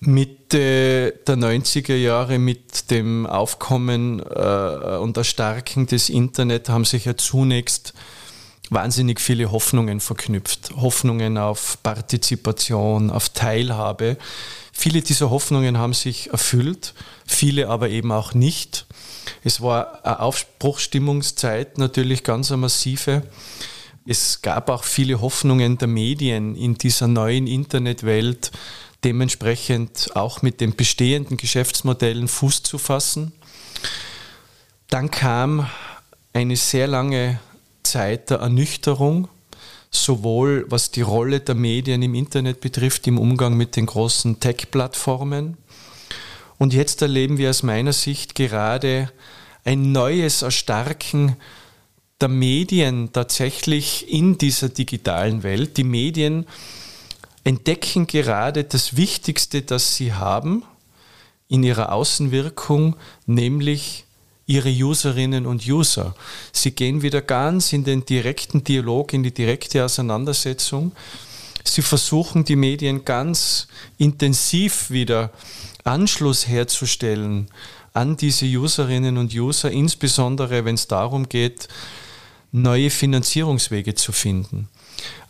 Mitte 0.00 1.14
der 1.26 1.36
90er 1.36 1.96
Jahre 1.96 2.38
mit 2.38 2.90
dem 2.90 3.26
Aufkommen 3.26 4.20
äh, 4.20 4.96
und 4.98 5.16
Erstarken 5.16 5.86
des 5.86 6.08
Internet 6.08 6.70
haben 6.70 6.84
sich 6.84 7.04
ja 7.04 7.16
zunächst 7.16 7.94
wahnsinnig 8.74 9.20
viele 9.20 9.50
Hoffnungen 9.50 10.00
verknüpft. 10.00 10.72
Hoffnungen 10.76 11.38
auf 11.38 11.78
Partizipation, 11.82 13.10
auf 13.10 13.30
Teilhabe. 13.30 14.18
Viele 14.72 15.00
dieser 15.00 15.30
Hoffnungen 15.30 15.78
haben 15.78 15.94
sich 15.94 16.30
erfüllt, 16.30 16.94
viele 17.26 17.68
aber 17.68 17.88
eben 17.88 18.12
auch 18.12 18.34
nicht. 18.34 18.86
Es 19.44 19.60
war 19.60 20.04
eine 20.04 20.20
Aufbruchstimmungszeit, 20.20 21.78
natürlich 21.78 22.24
ganz 22.24 22.50
eine 22.50 22.58
massive. 22.58 23.22
Es 24.06 24.42
gab 24.42 24.68
auch 24.68 24.84
viele 24.84 25.20
Hoffnungen 25.20 25.78
der 25.78 25.88
Medien 25.88 26.56
in 26.56 26.74
dieser 26.74 27.08
neuen 27.08 27.46
Internetwelt, 27.46 28.50
dementsprechend 29.04 30.10
auch 30.14 30.42
mit 30.42 30.60
den 30.60 30.74
bestehenden 30.76 31.36
Geschäftsmodellen 31.36 32.28
Fuß 32.28 32.64
zu 32.64 32.78
fassen. 32.78 33.32
Dann 34.88 35.10
kam 35.10 35.70
eine 36.32 36.56
sehr 36.56 36.86
lange 36.86 37.38
Zeit 37.94 38.30
der 38.30 38.38
Ernüchterung, 38.38 39.28
sowohl 39.88 40.66
was 40.68 40.90
die 40.90 41.02
Rolle 41.02 41.38
der 41.38 41.54
Medien 41.54 42.02
im 42.02 42.16
Internet 42.16 42.60
betrifft, 42.60 43.06
im 43.06 43.18
Umgang 43.18 43.56
mit 43.56 43.76
den 43.76 43.86
großen 43.86 44.40
Tech-Plattformen. 44.40 45.56
Und 46.58 46.74
jetzt 46.74 47.02
erleben 47.02 47.38
wir 47.38 47.50
aus 47.50 47.62
meiner 47.62 47.92
Sicht 47.92 48.34
gerade 48.34 49.12
ein 49.64 49.92
neues 49.92 50.42
Erstarken 50.42 51.36
der 52.20 52.26
Medien 52.26 53.12
tatsächlich 53.12 54.12
in 54.12 54.38
dieser 54.38 54.70
digitalen 54.70 55.44
Welt. 55.44 55.76
Die 55.76 55.84
Medien 55.84 56.46
entdecken 57.44 58.08
gerade 58.08 58.64
das 58.64 58.96
Wichtigste, 58.96 59.62
das 59.62 59.94
sie 59.94 60.14
haben 60.14 60.64
in 61.46 61.62
ihrer 61.62 61.92
Außenwirkung, 61.92 62.96
nämlich 63.26 64.03
ihre 64.46 64.70
Userinnen 64.70 65.46
und 65.46 65.66
User. 65.66 66.14
Sie 66.52 66.72
gehen 66.72 67.02
wieder 67.02 67.22
ganz 67.22 67.72
in 67.72 67.84
den 67.84 68.04
direkten 68.04 68.62
Dialog, 68.64 69.12
in 69.12 69.22
die 69.22 69.32
direkte 69.32 69.84
Auseinandersetzung. 69.84 70.92
Sie 71.64 71.82
versuchen 71.82 72.44
die 72.44 72.56
Medien 72.56 73.04
ganz 73.04 73.68
intensiv 73.96 74.90
wieder 74.90 75.30
Anschluss 75.82 76.46
herzustellen 76.46 77.48
an 77.94 78.16
diese 78.16 78.46
Userinnen 78.46 79.16
und 79.18 79.32
User, 79.34 79.70
insbesondere 79.70 80.64
wenn 80.64 80.74
es 80.74 80.88
darum 80.88 81.28
geht, 81.28 81.68
neue 82.52 82.90
Finanzierungswege 82.90 83.94
zu 83.94 84.12
finden. 84.12 84.68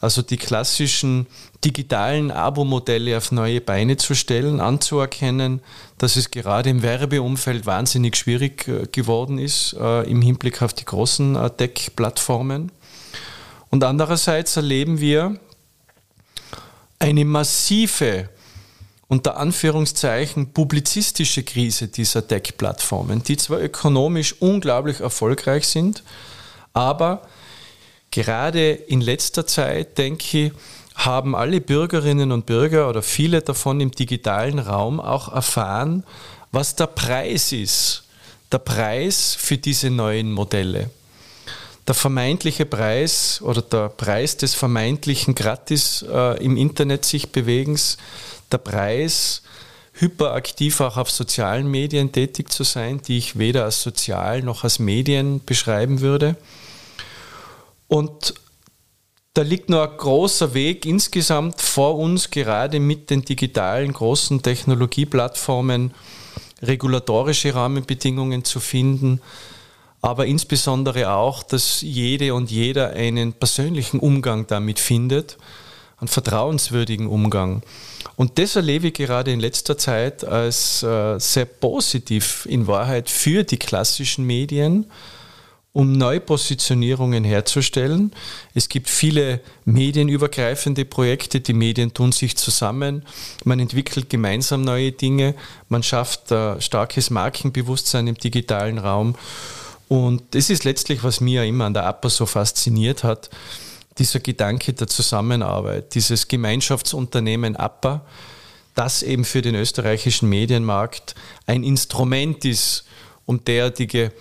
Also 0.01 0.23
die 0.23 0.37
klassischen 0.37 1.27
digitalen 1.65 2.31
Abo-Modelle 2.31 3.17
auf 3.17 3.33
neue 3.33 3.61
Beine 3.61 3.97
zu 3.97 4.15
stellen, 4.15 4.61
anzuerkennen, 4.61 5.61
dass 5.99 6.17
es 6.17 6.31
gerade 6.31 6.71
im 6.71 6.83
Werbeumfeld 6.83 7.65
wahnsinnig 7.65 8.17
schwierig 8.17 8.69
äh, 8.69 8.87
geworden 8.91 9.39
ist 9.39 9.75
äh, 9.75 10.03
im 10.03 10.21
Hinblick 10.21 10.61
auf 10.63 10.75
die 10.75 10.85
großen 10.85 11.37
äh, 11.37 11.51
Tech-Plattformen. 11.51 12.71
Und 13.71 13.83
andererseits 13.83 14.57
erleben 14.57 15.01
wir 15.01 15.39
eine 16.99 17.25
massive, 17.25 18.29
unter 19.09 19.37
Anführungszeichen, 19.37 20.53
publizistische 20.53 21.43
Krise 21.43 21.89
dieser 21.89 22.27
Tech-Plattformen, 22.27 23.23
die 23.23 23.37
zwar 23.37 23.61
ökonomisch 23.61 24.35
unglaublich 24.41 25.01
erfolgreich 25.01 25.67
sind, 25.67 26.03
aber 26.73 27.23
gerade 28.15 28.71
in 28.71 29.01
letzter 29.01 29.45
Zeit, 29.45 29.99
denke 29.99 30.39
ich, 30.39 30.53
haben 30.95 31.35
alle 31.35 31.61
Bürgerinnen 31.61 32.31
und 32.31 32.47
Bürger 32.47 32.89
oder 32.89 33.03
viele 33.03 33.43
davon 33.43 33.81
im 33.81 33.91
digitalen 33.91 34.61
Raum 34.61 35.01
auch 35.01 35.33
erfahren, 35.35 36.05
was 36.53 36.77
der 36.77 36.87
Preis 36.87 37.51
ist. 37.51 38.05
Der 38.53 38.59
Preis 38.59 39.35
für 39.37 39.59
diese 39.59 39.91
neuen 39.91 40.31
Modelle. 40.31 40.91
Der 41.89 41.97
vermeintliche 41.97 42.67
Preis 42.67 43.43
oder 43.43 43.63
der 43.63 43.89
Preis 43.89 44.37
des 44.37 44.55
vermeintlichen 44.55 45.35
Gratis 45.35 46.05
äh, 46.09 46.43
im 46.43 46.57
Internet 46.57 47.05
sich 47.05 47.33
bewegens, 47.33 47.99
der 48.53 48.59
Preis, 48.59 49.43
hyperaktiv 49.95 50.81
auch 50.81 50.97
auf 50.97 51.11
sozialen 51.11 51.69
Medien 51.69 52.13
tätig 52.13 52.53
zu 52.53 52.63
sein, 52.63 53.01
die 53.03 53.19
ich 53.19 53.39
weder 53.39 53.65
als 53.65 53.83
sozial 53.83 54.43
noch 54.43 54.63
als 54.63 54.79
Medien 54.79 55.45
beschreiben 55.45 56.01
würde. 56.01 56.37
Und 57.89 58.35
da 59.35 59.43
liegt 59.43 59.69
noch 59.69 59.83
ein 59.83 59.97
großer 59.97 60.55
Weg 60.55 60.87
insgesamt 60.87 61.61
vor 61.61 61.97
uns, 61.99 62.31
gerade 62.31 62.79
mit 62.79 63.11
den 63.11 63.25
digitalen 63.25 63.93
großen 63.93 64.43
Technologieplattformen 64.43 65.93
regulatorische 66.63 67.55
Rahmenbedingungen 67.55 68.45
zu 68.45 68.61
finden, 68.61 69.21
aber 70.01 70.27
insbesondere 70.27 71.11
auch, 71.11 71.43
dass 71.43 71.81
jede 71.81 72.35
und 72.35 72.51
jeder 72.51 72.91
einen 72.91 73.33
persönlichen 73.33 73.99
Umgang 73.99 74.47
damit 74.47 74.79
findet, 74.79 75.39
einen 75.99 76.09
vertrauenswürdigen 76.09 77.07
Umgang. 77.07 77.63
Und 78.17 78.39
das 78.39 78.55
erlebe 78.55 78.89
ich 78.89 78.95
gerade 78.95 79.33
in 79.33 79.41
letzter 79.41 79.79
Zeit 79.79 80.25
als 80.25 80.83
äh, 80.83 81.19
sehr 81.19 81.47
positiv 81.47 82.47
in 82.49 82.67
Wahrheit 82.67 83.11
für 83.11 83.45
die 83.45 83.57
klassischen 83.57 84.25
Medien, 84.25 84.91
um 85.75 85.91
Neupositionierungen 85.91 87.25
herzustellen. 87.25 88.13
Es 88.55 88.69
gibt 88.69 88.89
viele 88.89 89.41
medienübergreifende 89.65 90.85
Projekte, 90.85 91.41
die 91.41 91.53
Medien 91.53 91.93
tun 91.93 92.13
sich 92.13 92.37
zusammen, 92.37 93.05
man 93.43 93.59
entwickelt 93.59 94.09
gemeinsam 94.09 94.63
neue 94.63 94.93
Dinge, 94.93 95.35
man 95.69 95.83
schafft 95.83 96.31
äh, 96.31 96.61
starkes 96.61 97.11
Markenbewusstsein 97.11 98.07
im 98.07 98.15
digitalen 98.15 98.79
Raum. 98.79 99.17
Und 99.89 100.23
das 100.31 100.49
ist 100.49 100.63
letztlich, 100.63 101.03
was 101.03 101.21
mir 101.21 101.43
immer 101.43 101.65
an 101.65 101.75
der 101.75 101.87
APA 101.87 102.09
so 102.09 102.25
fasziniert 102.25 103.03
hat, 103.03 103.29
dieser 103.99 104.21
Gedanke 104.21 104.75
der 104.75 104.87
Zusammenarbeit, 104.87 105.97
dieses 105.97 106.29
Gemeinschaftsunternehmen 106.29 107.57
APA, 107.57 108.03
das 108.77 109.03
eben 109.03 109.25
für 109.25 109.43
den 109.43 109.57
österreichischen 109.57 110.29
Medienmarkt 110.29 111.17
ein 111.47 111.65
Instrument 111.65 112.45
ist, 112.45 112.85
um 113.27 113.45
derartige 113.45 114.13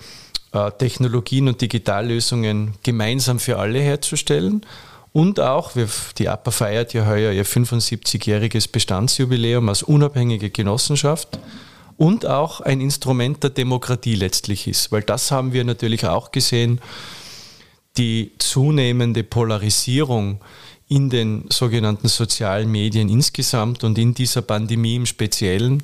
Technologien 0.77 1.48
und 1.48 1.62
Digitallösungen 1.62 2.75
gemeinsam 2.83 3.39
für 3.39 3.57
alle 3.57 3.79
herzustellen. 3.79 4.65
Und 5.12 5.39
auch, 5.39 5.72
die 6.17 6.29
APA 6.29 6.51
feiert 6.51 6.93
ja 6.93 7.05
heuer 7.05 7.31
ihr 7.31 7.45
75-jähriges 7.45 8.72
Bestandsjubiläum 8.72 9.69
als 9.69 9.83
unabhängige 9.83 10.50
Genossenschaft 10.50 11.39
und 11.98 12.25
auch 12.25 12.62
ein 12.62 12.81
Instrument 12.81 13.43
der 13.43 13.51
Demokratie 13.51 14.15
letztlich 14.15 14.67
ist, 14.67 14.91
weil 14.91 15.03
das 15.03 15.31
haben 15.31 15.53
wir 15.53 15.63
natürlich 15.63 16.05
auch 16.05 16.31
gesehen, 16.31 16.81
die 17.98 18.31
zunehmende 18.39 19.24
Polarisierung 19.24 20.39
in 20.88 21.12
den 21.12 21.45
sogenannten 21.50 22.07
sozialen 22.07 22.72
Medien 22.72 23.10
insgesamt 23.10 23.83
und 23.83 23.98
in 24.00 24.15
dieser 24.15 24.41
Pandemie 24.41 24.95
im 24.95 25.05
Speziellen, 25.05 25.83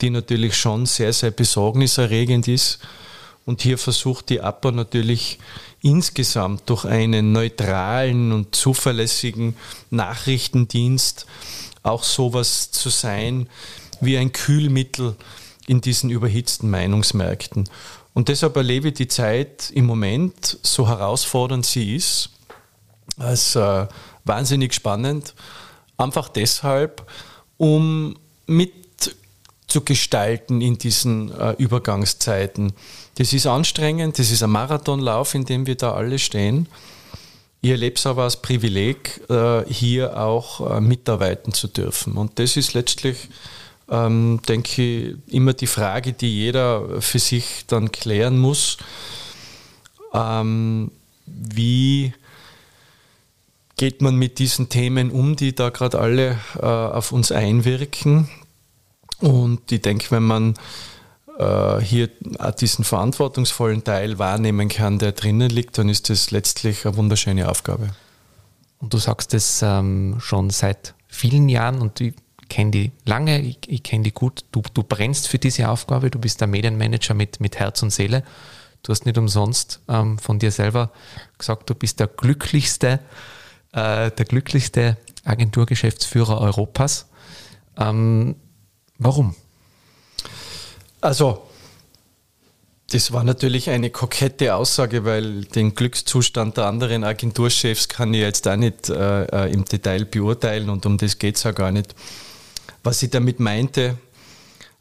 die 0.00 0.10
natürlich 0.10 0.56
schon 0.56 0.86
sehr, 0.86 1.12
sehr 1.12 1.32
besorgniserregend 1.32 2.46
ist 2.46 2.78
und 3.44 3.62
hier 3.62 3.78
versucht 3.78 4.28
die 4.28 4.40
APA 4.40 4.70
natürlich 4.70 5.38
insgesamt 5.80 6.62
durch 6.66 6.84
einen 6.84 7.32
neutralen 7.32 8.32
und 8.32 8.54
zuverlässigen 8.54 9.56
Nachrichtendienst 9.90 11.26
auch 11.82 12.04
sowas 12.04 12.70
zu 12.70 12.88
sein 12.88 13.48
wie 14.00 14.16
ein 14.16 14.32
Kühlmittel 14.32 15.16
in 15.66 15.80
diesen 15.80 16.10
überhitzten 16.10 16.70
Meinungsmärkten. 16.70 17.68
Und 18.14 18.28
deshalb 18.28 18.56
erlebe 18.56 18.88
ich 18.88 18.94
die 18.94 19.08
Zeit 19.08 19.70
im 19.70 19.86
Moment, 19.86 20.58
so 20.62 20.88
herausfordernd 20.88 21.64
sie 21.64 21.96
ist, 21.96 22.30
als 23.16 23.56
äh, 23.56 23.86
wahnsinnig 24.24 24.74
spannend. 24.74 25.34
Einfach 25.96 26.28
deshalb, 26.28 27.06
um 27.58 28.16
mit 28.46 28.81
zu 29.72 29.80
gestalten 29.80 30.60
in 30.60 30.76
diesen 30.76 31.32
äh, 31.32 31.52
Übergangszeiten. 31.52 32.74
Das 33.16 33.32
ist 33.32 33.46
anstrengend, 33.46 34.18
das 34.18 34.30
ist 34.30 34.42
ein 34.42 34.50
Marathonlauf, 34.50 35.34
in 35.34 35.46
dem 35.46 35.66
wir 35.66 35.76
da 35.76 35.92
alle 35.94 36.18
stehen. 36.18 36.68
Ich 37.62 37.70
erlebe 37.70 37.96
es 37.96 38.06
aber 38.06 38.24
als 38.24 38.42
Privileg, 38.42 39.22
äh, 39.30 39.64
hier 39.72 40.20
auch 40.20 40.76
äh, 40.76 40.80
mitarbeiten 40.80 41.52
zu 41.54 41.68
dürfen. 41.68 42.18
Und 42.18 42.38
das 42.38 42.56
ist 42.56 42.74
letztlich, 42.74 43.28
ähm, 43.88 44.40
denke 44.46 44.82
ich, 44.82 45.32
immer 45.32 45.54
die 45.54 45.66
Frage, 45.66 46.12
die 46.12 46.36
jeder 46.36 47.00
für 47.00 47.18
sich 47.18 47.64
dann 47.66 47.90
klären 47.92 48.38
muss. 48.38 48.76
Ähm, 50.12 50.90
wie 51.24 52.12
geht 53.76 54.02
man 54.02 54.16
mit 54.16 54.38
diesen 54.38 54.68
Themen 54.68 55.10
um, 55.10 55.34
die 55.34 55.54
da 55.54 55.70
gerade 55.70 55.98
alle 55.98 56.38
äh, 56.56 56.66
auf 56.66 57.12
uns 57.12 57.32
einwirken? 57.32 58.28
Und 59.22 59.70
ich 59.70 59.80
denke, 59.80 60.10
wenn 60.10 60.24
man 60.24 60.54
äh, 61.38 61.80
hier 61.80 62.08
diesen 62.60 62.84
verantwortungsvollen 62.84 63.84
Teil 63.84 64.18
wahrnehmen 64.18 64.68
kann, 64.68 64.98
der 64.98 65.12
drinnen 65.12 65.48
liegt, 65.48 65.78
dann 65.78 65.88
ist 65.88 66.10
das 66.10 66.30
letztlich 66.30 66.84
eine 66.84 66.96
wunderschöne 66.96 67.48
Aufgabe. 67.48 67.90
Und 68.78 68.92
du 68.92 68.98
sagst 68.98 69.32
es 69.32 69.62
ähm, 69.62 70.16
schon 70.18 70.50
seit 70.50 70.94
vielen 71.06 71.48
Jahren 71.48 71.80
und 71.80 72.00
ich 72.00 72.14
kenne 72.48 72.72
die 72.72 72.90
lange, 73.04 73.40
ich, 73.40 73.58
ich 73.68 73.82
kenne 73.84 74.02
die 74.02 74.12
gut. 74.12 74.44
Du, 74.50 74.60
du 74.74 74.82
brennst 74.82 75.28
für 75.28 75.38
diese 75.38 75.68
Aufgabe, 75.68 76.10
du 76.10 76.18
bist 76.18 76.40
der 76.40 76.48
Medienmanager 76.48 77.14
mit, 77.14 77.40
mit 77.40 77.58
Herz 77.58 77.82
und 77.82 77.90
Seele. 77.90 78.24
Du 78.82 78.90
hast 78.90 79.06
nicht 79.06 79.16
umsonst 79.16 79.80
ähm, 79.88 80.18
von 80.18 80.40
dir 80.40 80.50
selber 80.50 80.90
gesagt, 81.38 81.70
du 81.70 81.76
bist 81.76 82.00
der 82.00 82.08
glücklichste, 82.08 82.98
äh, 83.72 84.10
der 84.10 84.24
glücklichste 84.24 84.96
Agenturgeschäftsführer 85.24 86.40
Europas. 86.40 87.06
Ähm, 87.78 88.34
warum? 89.04 89.34
Also, 91.00 91.42
das 92.90 93.12
war 93.12 93.24
natürlich 93.24 93.70
eine 93.70 93.90
kokette 93.90 94.54
Aussage, 94.54 95.04
weil 95.04 95.44
den 95.44 95.74
Glückszustand 95.74 96.58
der 96.58 96.66
anderen 96.66 97.04
Agenturchefs 97.04 97.88
kann 97.88 98.12
ich 98.12 98.20
jetzt 98.20 98.46
auch 98.46 98.56
nicht 98.56 98.90
äh, 98.90 99.24
äh 99.24 99.52
im 99.52 99.64
Detail 99.64 100.04
beurteilen 100.04 100.68
und 100.68 100.84
um 100.84 100.98
das 100.98 101.18
geht 101.18 101.36
es 101.36 101.42
ja 101.44 101.52
gar 101.52 101.72
nicht. 101.72 101.94
Was 102.82 103.02
ich 103.02 103.10
damit 103.10 103.40
meinte, 103.40 103.96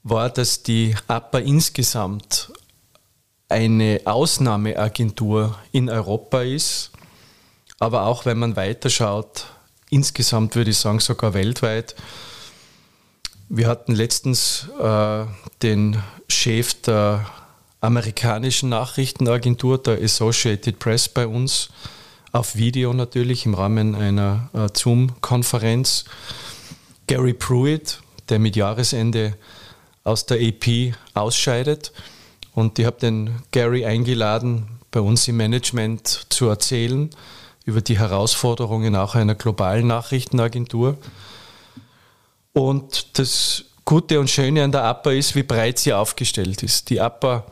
war, 0.04 0.30
dass 0.30 0.64
die 0.64 0.96
APA 1.08 1.40
insgesamt 1.40 2.52
eine 3.48 4.02
Ausnahmeagentur 4.06 5.58
in 5.72 5.90
Europa 5.90 6.42
ist, 6.42 6.92
aber 7.80 8.06
auch 8.08 8.26
wenn 8.26 8.40
man 8.40 8.56
weiterschaut, 8.56 9.46
insgesamt 9.90 10.56
würde 10.56 10.72
ich 10.72 10.78
sagen 10.78 11.00
sogar 11.00 11.34
weltweit, 11.34 11.96
wir 13.54 13.68
hatten 13.68 13.94
letztens 13.94 14.70
äh, 14.80 15.26
den 15.62 16.02
Chef 16.30 16.74
der 16.84 17.26
amerikanischen 17.82 18.70
Nachrichtenagentur, 18.70 19.78
der 19.78 20.02
Associated 20.02 20.80
Press, 20.80 21.10
bei 21.10 21.28
uns 21.28 21.70
auf 22.32 22.56
Video 22.56 22.94
natürlich 22.94 23.46
im 23.46 23.54
Rahmen 23.54 23.94
einer 23.94 24.50
äh, 24.54 24.70
Zoom-Konferenz. 24.74 26.06
Gary 27.08 27.34
Pruitt, 27.34 28.00
der 28.30 28.40
mit 28.40 28.56
Jahresende 28.56 29.36
aus 30.06 30.26
der 30.26 30.38
AP 30.38 30.94
ausscheidet. 31.14 31.92
Und 32.54 32.80
ich 32.80 32.86
habe 32.86 33.00
den 33.02 33.32
Gary 33.52 33.86
eingeladen, 33.86 34.80
bei 34.92 35.02
uns 35.02 35.28
im 35.28 35.36
Management 35.36 36.28
zu 36.30 36.48
erzählen 36.48 37.10
über 37.66 37.82
die 37.82 38.00
Herausforderungen 38.00 38.96
auch 38.96 39.16
einer 39.16 39.36
globalen 39.36 39.88
Nachrichtenagentur. 39.88 40.98
Und 42.54 43.18
das 43.20 43.66
Gute 43.86 44.20
und 44.20 44.30
Schöne 44.30 44.64
an 44.64 44.72
der 44.72 44.84
APA 44.84 45.12
ist, 45.12 45.36
wie 45.36 45.44
breit 45.44 45.80
sie 45.80 45.94
aufgestellt 45.94 46.64
ist. 46.64 46.90
Die 46.90 47.02
APA 47.02 47.46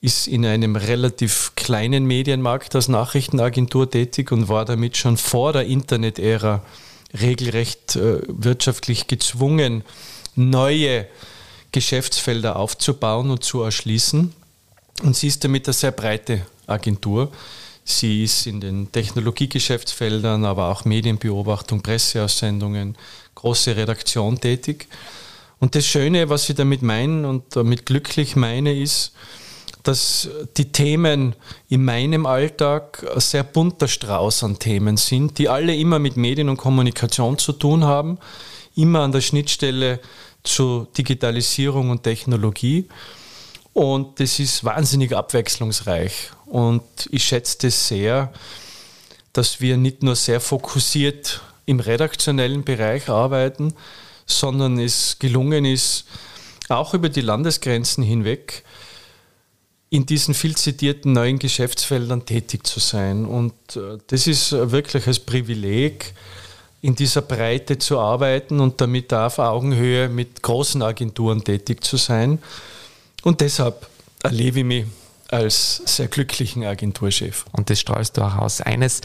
ist 0.00 0.28
in 0.28 0.46
einem 0.46 0.76
relativ 0.76 1.52
kleinen 1.56 2.04
Medienmarkt 2.04 2.74
als 2.74 2.88
Nachrichtenagentur 2.88 3.90
tätig 3.90 4.30
und 4.30 4.48
war 4.48 4.64
damit 4.64 4.96
schon 4.96 5.16
vor 5.16 5.52
der 5.52 5.66
Internet-Ära 5.66 6.62
regelrecht 7.20 7.96
äh, 7.96 8.20
wirtschaftlich 8.28 9.06
gezwungen, 9.06 9.82
neue 10.34 11.06
Geschäftsfelder 11.72 12.56
aufzubauen 12.56 13.30
und 13.30 13.42
zu 13.42 13.62
erschließen. 13.62 14.32
Und 15.02 15.16
sie 15.16 15.28
ist 15.28 15.42
damit 15.42 15.66
eine 15.66 15.74
sehr 15.74 15.92
breite 15.92 16.46
Agentur. 16.66 17.32
Sie 17.84 18.24
ist 18.24 18.46
in 18.46 18.60
den 18.60 18.92
Technologiegeschäftsfeldern, 18.92 20.44
aber 20.44 20.68
auch 20.68 20.84
Medienbeobachtung, 20.84 21.80
Presseaussendungen, 21.80 22.96
große 23.38 23.76
Redaktion 23.76 24.40
tätig. 24.40 24.88
Und 25.60 25.74
das 25.74 25.86
Schöne, 25.86 26.28
was 26.28 26.48
ich 26.48 26.56
damit 26.56 26.82
meine 26.82 27.28
und 27.28 27.56
damit 27.56 27.86
glücklich 27.86 28.36
meine, 28.36 28.76
ist, 28.76 29.12
dass 29.84 30.28
die 30.56 30.70
Themen 30.72 31.34
in 31.68 31.84
meinem 31.84 32.26
Alltag 32.26 33.06
ein 33.14 33.20
sehr 33.20 33.44
bunter 33.44 33.88
Strauß 33.88 34.42
an 34.42 34.58
Themen 34.58 34.96
sind, 34.96 35.38
die 35.38 35.48
alle 35.48 35.74
immer 35.74 35.98
mit 35.98 36.16
Medien 36.16 36.48
und 36.48 36.56
Kommunikation 36.56 37.38
zu 37.38 37.52
tun 37.52 37.84
haben, 37.84 38.18
immer 38.74 39.00
an 39.00 39.12
der 39.12 39.20
Schnittstelle 39.20 40.00
zu 40.42 40.88
Digitalisierung 40.96 41.90
und 41.90 42.02
Technologie. 42.02 42.88
Und 43.72 44.18
das 44.18 44.40
ist 44.40 44.64
wahnsinnig 44.64 45.14
abwechslungsreich. 45.14 46.30
Und 46.46 46.82
ich 47.10 47.24
schätze 47.24 47.58
das 47.62 47.88
sehr, 47.88 48.32
dass 49.32 49.60
wir 49.60 49.76
nicht 49.76 50.02
nur 50.02 50.16
sehr 50.16 50.40
fokussiert 50.40 51.40
im 51.68 51.80
redaktionellen 51.80 52.64
Bereich 52.64 53.10
arbeiten, 53.10 53.74
sondern 54.24 54.78
es 54.78 55.18
gelungen 55.18 55.66
ist, 55.66 56.06
auch 56.70 56.94
über 56.94 57.10
die 57.10 57.20
Landesgrenzen 57.20 58.02
hinweg 58.02 58.64
in 59.90 60.06
diesen 60.06 60.32
viel 60.32 60.56
zitierten 60.56 61.12
neuen 61.12 61.38
Geschäftsfeldern 61.38 62.24
tätig 62.24 62.66
zu 62.66 62.80
sein. 62.80 63.26
Und 63.26 63.54
äh, 63.76 63.98
das 64.06 64.26
ist 64.26 64.52
wirklich 64.52 65.06
als 65.06 65.18
Privileg, 65.18 66.14
in 66.80 66.94
dieser 66.94 67.22
Breite 67.22 67.76
zu 67.78 67.98
arbeiten 67.98 68.60
und 68.60 68.80
damit 68.80 69.12
auf 69.12 69.38
Augenhöhe 69.38 70.08
mit 70.08 70.42
großen 70.42 70.80
Agenturen 70.80 71.42
tätig 71.42 71.84
zu 71.84 71.96
sein. 71.96 72.38
Und 73.22 73.40
deshalb 73.40 73.88
erlebe 74.22 74.60
ich 74.60 74.64
mich 74.64 74.84
als 75.30 75.82
sehr 75.84 76.08
glücklichen 76.08 76.64
Agenturchef. 76.64 77.44
Und 77.52 77.70
das 77.70 77.80
strahlst 77.80 78.16
du 78.16 78.22
auch 78.22 78.36
aus. 78.36 78.60
Eines, 78.60 79.02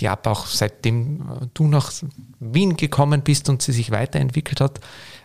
die 0.00 0.08
ab 0.08 0.26
auch 0.26 0.46
seitdem 0.46 1.50
du 1.54 1.68
nach 1.68 1.92
Wien 2.40 2.76
gekommen 2.76 3.22
bist 3.22 3.48
und 3.48 3.62
sie 3.62 3.72
sich 3.72 3.90
weiterentwickelt 3.90 4.60
hat, 4.60 4.80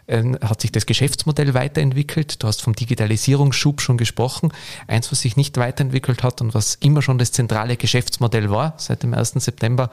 ähm, 0.07 0.37
hat 0.41 0.61
sich 0.61 0.71
das 0.71 0.85
Geschäftsmodell 0.85 1.53
weiterentwickelt. 1.53 2.43
Du 2.43 2.47
hast 2.47 2.61
vom 2.61 2.75
Digitalisierungsschub 2.75 3.81
schon 3.81 3.97
gesprochen. 3.97 4.51
Eins, 4.87 5.11
was 5.11 5.21
sich 5.21 5.37
nicht 5.37 5.57
weiterentwickelt 5.57 6.21
hat 6.21 6.41
und 6.41 6.53
was 6.53 6.75
immer 6.75 7.01
schon 7.01 7.17
das 7.17 7.31
zentrale 7.31 7.77
Geschäftsmodell 7.77 8.49
war, 8.49 8.73
seit 8.77 9.03
dem 9.03 9.13
1. 9.13 9.33
September 9.35 9.89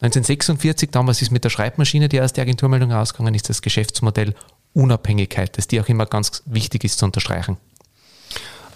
1946, 0.00 0.90
damals 0.90 1.22
ist 1.22 1.32
mit 1.32 1.44
der 1.44 1.50
Schreibmaschine 1.50 2.08
die 2.08 2.16
erste 2.16 2.40
Agenturmeldung 2.40 2.92
rausgegangen, 2.92 3.34
ist 3.34 3.48
das 3.48 3.62
Geschäftsmodell 3.62 4.34
Unabhängigkeit, 4.74 5.56
das 5.56 5.66
dir 5.66 5.82
auch 5.82 5.88
immer 5.88 6.06
ganz 6.06 6.42
wichtig 6.46 6.84
ist 6.84 6.98
zu 6.98 7.06
unterstreichen. 7.06 7.56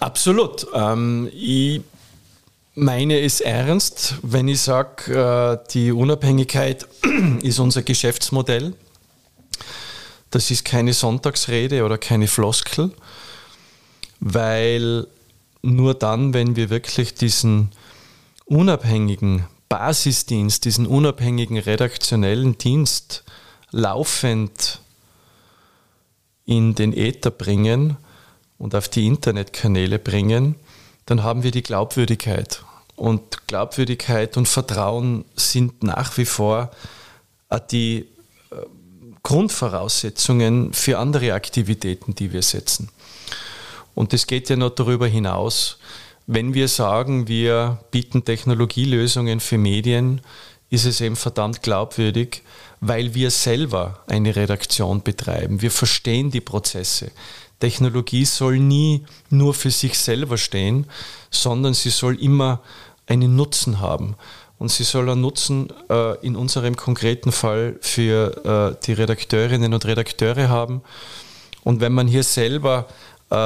Absolut. 0.03 0.67
Ähm, 0.75 1.31
ich 1.33 1.81
meine 2.75 3.21
es 3.21 3.41
ernst, 3.41 4.17
wenn 4.23 4.49
ich 4.49 4.61
sage, 4.61 5.13
äh, 5.63 5.71
die 5.73 5.93
Unabhängigkeit 5.93 6.89
ist 7.43 7.61
unser 7.61 7.83
Geschäftsmodell. 7.83 8.75
Das 10.31 10.51
ist 10.51 10.65
keine 10.65 10.93
Sonntagsrede 10.93 11.85
oder 11.85 11.99
keine 11.99 12.27
Floskel, 12.27 12.91
weil 14.19 15.07
nur 15.63 15.95
dann, 15.95 16.35
wenn 16.35 16.57
wir 16.57 16.69
wirklich 16.69 17.15
diesen 17.15 17.71
unabhängigen 18.45 19.47
Basisdienst, 19.69 20.65
diesen 20.65 20.87
unabhängigen 20.87 21.59
redaktionellen 21.59 22.59
Dienst 22.59 23.23
laufend 23.71 24.81
in 26.45 26.75
den 26.75 26.93
Äther 26.93 27.31
bringen 27.31 27.99
und 28.63 28.77
auf 28.77 28.89
die 28.89 29.09
Internetkanäle 29.09 29.99
bringen, 29.99 30.55
dann 31.07 31.25
haben 31.25 31.43
wir 31.43 31.51
die 31.51 31.65
Glaubwürdigkeit. 31.65 32.63
Und 32.95 33.49
Glaubwürdigkeit 33.49 34.37
und 34.37 34.47
Vertrauen 34.47 35.25
sind 35.35 35.83
nach 35.83 36.17
wie 36.17 36.25
vor 36.25 36.71
die 37.73 38.07
Grundvoraussetzungen 39.25 40.73
für 40.73 40.99
andere 40.99 41.35
Aktivitäten, 41.35 42.15
die 42.15 42.33
wir 42.33 42.43
setzen. 42.43 42.89
Und 43.97 44.13
das 44.13 44.29
geht 44.29 44.49
ja 44.49 44.55
noch 44.55 44.71
darüber 44.71 45.09
hinaus. 45.09 45.79
Wenn 46.29 46.55
wir 46.55 46.69
sagen, 46.69 47.27
wir 47.27 47.81
bieten 47.91 48.25
Technologielösungen 48.25 49.41
für 49.41 49.59
Medien, 49.59 50.21
ist 50.71 50.87
es 50.87 51.01
eben 51.01 51.17
verdammt 51.17 51.63
glaubwürdig, 51.63 52.43
weil 52.81 53.15
wir 53.15 53.33
selber 53.33 54.05
eine 54.07 54.37
Redaktion 54.37 55.03
betreiben. 55.03 55.63
Wir 55.63 55.73
verstehen 55.73 56.31
die 56.31 56.41
Prozesse. 56.41 57.11
Technologie 57.63 58.25
soll 58.25 58.59
nie 58.59 59.05
nur 59.31 59.55
für 59.55 59.71
sich 59.71 59.97
selber 59.97 60.37
stehen, 60.37 60.87
sondern 61.31 61.75
sie 61.75 61.91
soll 61.91 62.21
immer 62.21 62.61
einen 63.07 63.37
Nutzen 63.37 63.79
haben 63.79 64.17
und 64.59 64.73
sie 64.73 64.83
soll 64.83 65.09
einen 65.09 65.21
Nutzen 65.21 65.69
äh, 65.89 66.17
in 66.27 66.35
unserem 66.35 66.75
konkreten 66.75 67.31
Fall 67.31 67.77
für 67.81 68.75
äh, 68.75 68.85
die 68.85 68.95
Redakteurinnen 68.95 69.73
und 69.73 69.85
Redakteure 69.85 70.49
haben. 70.49 70.83
Und 71.63 71.81
wenn 71.81 71.93
man 71.93 72.09
hier 72.09 72.25
selber 72.25 72.89
äh, 73.31 73.37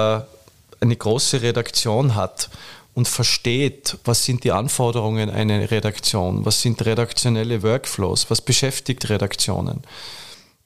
eine 0.81 0.97
große 0.97 1.43
Redaktion 1.43 2.15
hat 2.15 2.49
und 2.95 3.09
versteht, 3.09 3.99
was 4.07 4.25
sind 4.25 4.45
die 4.45 4.53
Anforderungen 4.53 5.29
einer 5.29 5.71
Redaktion, 5.71 6.47
was 6.47 6.63
sind 6.63 6.83
redaktionelle 6.87 7.63
Workflows, 7.63 8.31
was 8.31 8.41
beschäftigt 8.41 9.11
Redaktionen, 9.11 9.83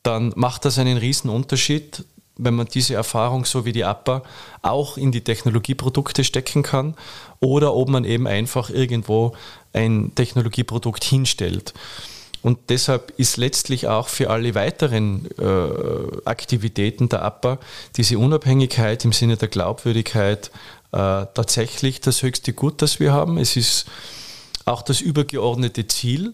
dann 0.05 0.33
macht 0.37 0.65
das 0.65 0.79
einen 0.79 0.99
riesen 0.99 1.31
Unterschied, 1.31 2.05
wenn 2.43 2.55
man 2.55 2.67
diese 2.67 2.95
Erfahrung, 2.95 3.45
so 3.45 3.65
wie 3.65 3.73
die 3.73 3.85
APA, 3.85 4.23
auch 4.63 4.97
in 4.97 5.13
die 5.13 5.23
Technologieprodukte 5.23 6.25
stecken 6.25 6.63
kann 6.63 6.95
oder 7.41 7.75
ob 7.75 7.89
man 7.89 8.05
eben 8.05 8.27
einfach 8.27 8.71
irgendwo 8.71 9.33
ein 9.73 10.13
Technologieprodukt 10.15 11.05
hinstellt. 11.05 11.75
Und 12.43 12.59
deshalb 12.71 13.13
ist 13.19 13.37
letztlich 13.37 13.87
auch 13.87 14.09
für 14.09 14.31
alle 14.31 14.55
weiteren 14.55 15.29
äh, 15.39 16.25
Aktivitäten 16.25 17.09
der 17.11 17.23
APA 17.23 17.59
diese 17.97 18.19
Unabhängigkeit 18.19 19.05
im 19.05 19.13
Sinne 19.13 19.37
der 19.37 19.49
Glaubwürdigkeit 19.49 20.51
äh, 20.93 21.27
tatsächlich 21.35 22.01
das 22.01 22.23
höchste 22.23 22.55
Gut, 22.55 22.81
das 22.81 22.99
wir 22.99 23.13
haben. 23.13 23.37
Es 23.37 23.57
ist 23.57 23.87
auch 24.65 24.83
das 24.83 25.03
übergeordnete 25.03 25.87
Ziel. 25.87 26.33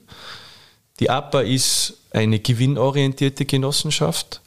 Die 1.01 1.11
APA 1.11 1.40
ist 1.40 1.95
eine 2.12 2.38
gewinnorientierte 2.38 3.45
Genossenschaft. 3.45 4.40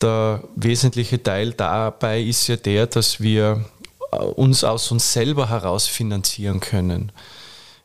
Der 0.00 0.42
wesentliche 0.54 1.22
Teil 1.22 1.52
dabei 1.52 2.20
ist 2.22 2.46
ja 2.46 2.56
der, 2.56 2.86
dass 2.86 3.20
wir 3.20 3.64
äh, 4.12 4.16
uns 4.16 4.64
aus 4.64 4.90
uns 4.92 5.12
selber 5.12 5.48
heraus 5.48 5.86
finanzieren 5.86 6.60
können. 6.60 7.12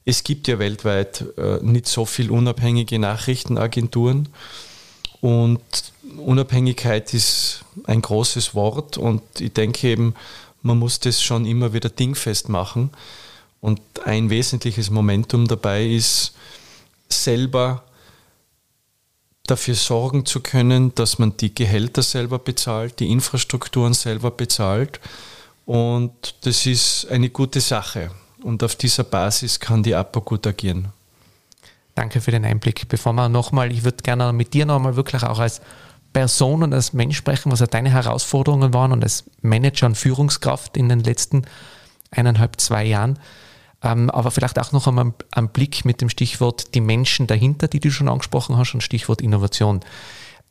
Es 0.06 0.24
gibt 0.24 0.48
ja 0.48 0.60
weltweit 0.60 1.26
äh, 1.38 1.58
nicht 1.62 1.88
so 1.88 2.06
viel 2.06 2.30
unabhängige 2.30 3.00
Nachrichtenagenturen 3.00 4.30
und 5.22 5.62
Unabhängigkeit 6.18 7.14
ist 7.14 7.64
ein 7.86 8.02
großes 8.02 8.54
Wort 8.56 8.98
und 8.98 9.22
ich 9.40 9.54
denke 9.54 9.88
eben, 9.88 10.16
man 10.62 10.78
muss 10.78 11.00
das 11.00 11.24
schon 11.24 11.46
immer 11.46 11.74
wieder 11.74 11.90
dingfest 11.90 12.50
machen. 12.50 12.90
Und 13.62 13.80
ein 14.06 14.30
wesentliches 14.30 14.90
Momentum 14.90 15.48
dabei 15.48 15.86
ist, 15.86 16.34
selber 17.08 17.84
dafür 19.46 19.76
sorgen 19.76 20.26
zu 20.26 20.40
können, 20.40 20.96
dass 20.96 21.20
man 21.20 21.36
die 21.38 21.54
Gehälter 21.54 22.02
selber 22.02 22.40
bezahlt, 22.40 23.00
die 23.00 23.12
Infrastrukturen 23.12 23.94
selber 23.94 24.32
bezahlt. 24.32 25.00
Und 25.66 26.36
das 26.42 26.66
ist 26.66 27.08
eine 27.10 27.30
gute 27.30 27.62
Sache. 27.62 28.12
Und 28.42 28.64
auf 28.64 28.76
dieser 28.76 29.04
Basis 29.04 29.60
kann 29.60 29.84
die 29.84 29.96
APA 29.96 30.20
gut 30.20 30.48
agieren. 30.48 30.90
Danke 31.96 32.22
für 32.22 32.32
den 32.32 32.46
Einblick. 32.46 32.88
Bevor 32.90 33.14
wir 33.14 33.30
nochmal, 33.30 33.72
ich 33.72 33.84
würde 33.84 34.04
gerne 34.04 34.34
mit 34.34 34.54
dir 34.54 34.66
nochmal 34.66 34.96
wirklich 34.96 35.24
auch 35.24 35.40
als 35.40 35.62
Person 36.12 36.64
und 36.64 36.74
als 36.74 36.94
Mensch 36.94 37.18
sprechen, 37.18 37.52
was 37.52 37.60
deine 37.60 37.90
Herausforderungen 37.90 38.74
waren 38.74 38.92
und 38.92 39.04
als 39.04 39.26
Manager 39.42 39.88
und 39.88 39.98
Führungskraft 39.98 40.78
in 40.78 40.90
den 40.90 41.02
letzten 41.02 41.46
eineinhalb, 42.12 42.60
zwei 42.60 42.86
Jahren. 42.86 43.20
Ähm, 43.84 44.10
aber 44.10 44.32
vielleicht 44.32 44.58
auch 44.60 44.72
noch 44.72 44.88
einmal 44.88 45.14
einen 45.32 45.50
Blick 45.50 45.84
mit 45.86 46.02
dem 46.02 46.10
Stichwort 46.10 46.74
die 46.74 46.82
Menschen 46.82 47.28
dahinter, 47.28 47.68
die 47.68 47.80
du 47.80 47.92
schon 47.92 48.08
angesprochen 48.08 48.58
hast, 48.58 48.74
und 48.74 48.82
Stichwort 48.82 49.22
Innovation. 49.22 49.82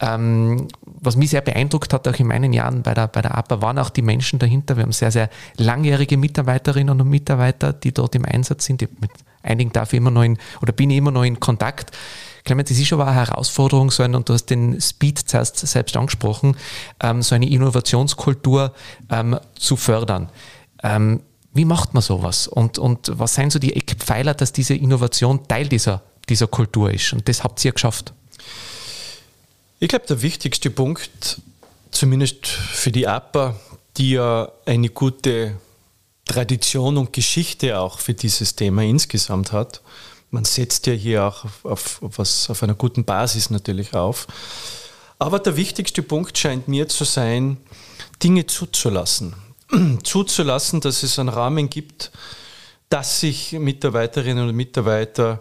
Ähm, 0.00 0.68
was 0.84 1.16
mich 1.16 1.30
sehr 1.30 1.40
beeindruckt 1.40 1.92
hat, 1.92 2.06
auch 2.08 2.18
in 2.18 2.26
meinen 2.26 2.52
Jahren 2.52 2.82
bei 2.82 2.92
der, 2.92 3.08
bei 3.08 3.22
der 3.22 3.36
APA, 3.36 3.62
waren 3.62 3.78
auch 3.78 3.90
die 3.90 4.02
Menschen 4.02 4.38
dahinter. 4.38 4.76
Wir 4.76 4.82
haben 4.82 4.92
sehr, 4.92 5.12
sehr 5.12 5.30
langjährige 5.56 6.16
Mitarbeiterinnen 6.16 7.00
und 7.00 7.08
Mitarbeiter, 7.08 7.72
die 7.72 7.92
dort 7.92 8.14
im 8.14 8.24
Einsatz 8.24 8.64
sind. 8.64 8.82
Ich 8.82 8.88
mit 9.00 9.10
einigen 9.42 9.72
darf 9.72 9.92
ich 9.92 9.98
immer 9.98 10.10
noch 10.10 10.22
in, 10.22 10.38
oder 10.60 10.72
bin 10.72 10.90
ich 10.90 10.98
immer 10.98 11.10
noch 11.10 11.24
in 11.24 11.40
Kontakt. 11.40 11.96
Clemens, 12.44 12.70
das 12.70 12.78
ist 12.78 12.92
aber 12.92 13.06
eine 13.06 13.14
Herausforderung 13.14 13.90
sein 13.92 14.16
und 14.16 14.28
du 14.28 14.34
hast 14.34 14.46
den 14.46 14.80
Speed 14.80 15.18
zuerst 15.18 15.58
selbst 15.58 15.96
angesprochen, 15.96 16.56
ähm, 17.00 17.22
so 17.22 17.36
eine 17.36 17.48
Innovationskultur 17.48 18.74
ähm, 19.10 19.38
zu 19.54 19.76
fördern. 19.76 20.28
Ähm, 20.82 21.20
wie 21.54 21.64
macht 21.64 21.94
man 21.94 22.02
sowas? 22.02 22.48
Und, 22.48 22.78
und 22.78 23.12
was 23.14 23.34
sind 23.34 23.52
so 23.52 23.58
die 23.58 23.76
Eckpfeiler, 23.76 24.34
dass 24.34 24.52
diese 24.52 24.74
Innovation 24.74 25.46
Teil 25.46 25.68
dieser, 25.68 26.02
dieser 26.28 26.46
Kultur 26.46 26.90
ist? 26.90 27.12
Und 27.12 27.28
das 27.28 27.44
habt 27.44 27.62
ihr 27.64 27.72
geschafft. 27.72 28.12
Ich 29.78 29.88
glaube, 29.88 30.06
der 30.06 30.22
wichtigste 30.22 30.70
Punkt, 30.70 31.40
zumindest 31.90 32.46
für 32.46 32.90
die 32.90 33.06
APA, 33.06 33.56
die 33.96 34.12
ja 34.12 34.50
eine 34.64 34.88
gute 34.88 35.56
Tradition 36.24 36.96
und 36.96 37.12
Geschichte 37.12 37.78
auch 37.78 37.98
für 37.98 38.14
dieses 38.14 38.56
Thema 38.56 38.82
insgesamt 38.82 39.52
hat, 39.52 39.82
man 40.30 40.44
setzt 40.46 40.86
ja 40.86 40.94
hier 40.94 41.24
auch 41.24 41.44
auf, 41.64 42.02
auf, 42.02 42.18
was, 42.18 42.48
auf 42.48 42.62
einer 42.62 42.74
guten 42.74 43.04
Basis 43.04 43.50
natürlich 43.50 43.92
auf. 43.92 44.26
Aber 45.18 45.38
der 45.38 45.56
wichtigste 45.56 46.02
Punkt 46.02 46.38
scheint 46.38 46.68
mir 46.68 46.88
zu 46.88 47.04
sein, 47.04 47.58
Dinge 48.22 48.46
zuzulassen. 48.46 49.34
zuzulassen, 50.02 50.80
dass 50.80 51.02
es 51.02 51.18
einen 51.18 51.28
Rahmen 51.28 51.70
gibt, 51.70 52.10
dass 52.88 53.20
sich 53.20 53.52
Mitarbeiterinnen 53.52 54.48
und 54.48 54.54
Mitarbeiter 54.54 55.40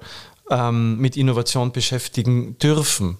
ähm, 0.50 0.98
mit 0.98 1.18
Innovation 1.18 1.72
beschäftigen 1.72 2.58
dürfen. 2.58 3.18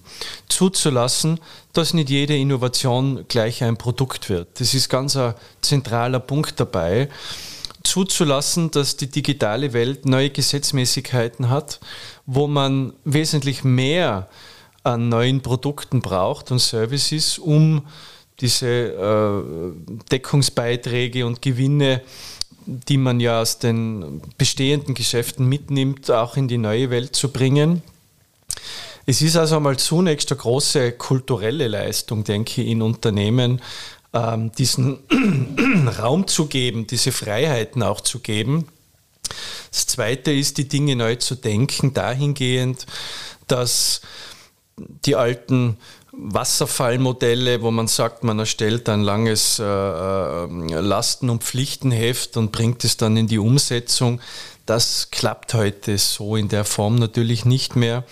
Zuzulassen, 0.48 1.40
dass 1.72 1.94
nicht 1.94 2.10
jede 2.10 2.36
Innovation 2.36 3.24
gleich 3.28 3.62
ein 3.62 3.76
Produkt 3.76 4.28
wird. 4.28 4.60
Das 4.60 4.74
ist 4.74 4.88
ganz 4.88 5.16
ein 5.16 5.34
zentraler 5.60 6.20
Punkt 6.20 6.58
dabei 6.60 7.08
zuzulassen, 7.82 8.70
dass 8.70 8.96
die 8.96 9.08
digitale 9.10 9.72
Welt 9.72 10.06
neue 10.06 10.30
Gesetzmäßigkeiten 10.30 11.50
hat, 11.50 11.80
wo 12.26 12.46
man 12.46 12.92
wesentlich 13.04 13.64
mehr 13.64 14.28
an 14.84 15.08
neuen 15.08 15.42
Produkten 15.42 16.00
braucht 16.00 16.50
und 16.50 16.58
Services, 16.58 17.38
um 17.38 17.86
diese 18.40 18.66
äh, 18.66 20.02
Deckungsbeiträge 20.10 21.26
und 21.26 21.42
Gewinne, 21.42 22.02
die 22.66 22.96
man 22.96 23.20
ja 23.20 23.40
aus 23.40 23.58
den 23.58 24.22
bestehenden 24.38 24.94
Geschäften 24.94 25.46
mitnimmt, 25.46 26.10
auch 26.10 26.36
in 26.36 26.48
die 26.48 26.58
neue 26.58 26.90
Welt 26.90 27.14
zu 27.14 27.30
bringen. 27.30 27.82
Es 29.04 29.20
ist 29.20 29.36
also 29.36 29.56
einmal 29.56 29.78
zunächst 29.78 30.30
eine 30.30 30.40
große 30.40 30.92
kulturelle 30.92 31.66
Leistung, 31.68 32.22
denke 32.24 32.62
ich, 32.62 32.68
in 32.68 32.82
Unternehmen, 32.82 33.60
ähm, 34.12 34.52
diesen 34.52 34.98
Raum 35.98 36.26
zu 36.26 36.46
geben, 36.46 36.86
diese 36.86 37.10
Freiheiten 37.10 37.82
auch 37.82 38.00
zu 38.00 38.20
geben. 38.20 38.68
Das 39.70 39.86
Zweite 39.86 40.32
ist, 40.32 40.58
die 40.58 40.68
Dinge 40.68 40.94
neu 40.96 41.16
zu 41.16 41.34
denken, 41.34 41.94
dahingehend, 41.94 42.86
dass 43.48 44.02
die 45.04 45.16
alten 45.16 45.78
Wasserfallmodelle, 46.12 47.62
wo 47.62 47.70
man 47.70 47.88
sagt, 47.88 48.22
man 48.22 48.38
erstellt 48.38 48.88
ein 48.90 49.02
langes 49.02 49.58
äh, 49.58 49.64
äh 49.64 50.80
Lasten- 50.80 51.30
und 51.30 51.42
Pflichtenheft 51.42 52.36
und 52.36 52.52
bringt 52.52 52.84
es 52.84 52.98
dann 52.98 53.16
in 53.16 53.26
die 53.26 53.38
Umsetzung, 53.38 54.20
das 54.66 55.10
klappt 55.10 55.54
heute 55.54 55.98
so 55.98 56.36
in 56.36 56.48
der 56.48 56.64
Form 56.64 56.94
natürlich 56.94 57.44
nicht 57.44 57.74
mehr. 57.74 58.04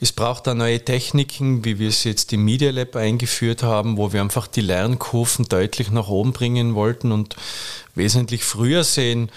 Es 0.00 0.10
braucht 0.10 0.46
da 0.46 0.54
neue 0.54 0.84
Techniken, 0.84 1.64
wie 1.64 1.78
wir 1.78 1.88
es 1.88 2.02
jetzt 2.02 2.32
im 2.32 2.44
Media 2.44 2.72
Lab 2.72 2.96
eingeführt 2.96 3.62
haben, 3.62 3.96
wo 3.96 4.12
wir 4.12 4.20
einfach 4.20 4.48
die 4.48 4.60
Lernkurven 4.60 5.44
deutlich 5.44 5.90
nach 5.90 6.08
oben 6.08 6.32
bringen 6.32 6.74
wollten 6.74 7.12
und 7.12 7.36
wesentlich 7.94 8.42
früher 8.42 8.82
sehen, 8.82 9.30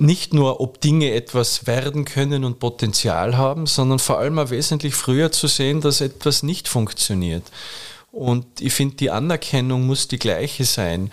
nicht 0.00 0.34
nur, 0.34 0.60
ob 0.60 0.80
Dinge 0.80 1.12
etwas 1.12 1.66
werden 1.66 2.04
können 2.04 2.44
und 2.44 2.58
Potenzial 2.58 3.36
haben, 3.36 3.66
sondern 3.66 3.98
vor 3.98 4.18
allem 4.18 4.38
auch 4.38 4.50
wesentlich 4.50 4.94
früher 4.94 5.30
zu 5.30 5.46
sehen, 5.46 5.80
dass 5.80 6.00
etwas 6.00 6.42
nicht 6.42 6.68
funktioniert. 6.68 7.44
Und 8.12 8.46
ich 8.60 8.72
finde, 8.72 8.96
die 8.96 9.10
Anerkennung 9.10 9.86
muss 9.86 10.08
die 10.08 10.18
gleiche 10.18 10.64
sein 10.64 11.10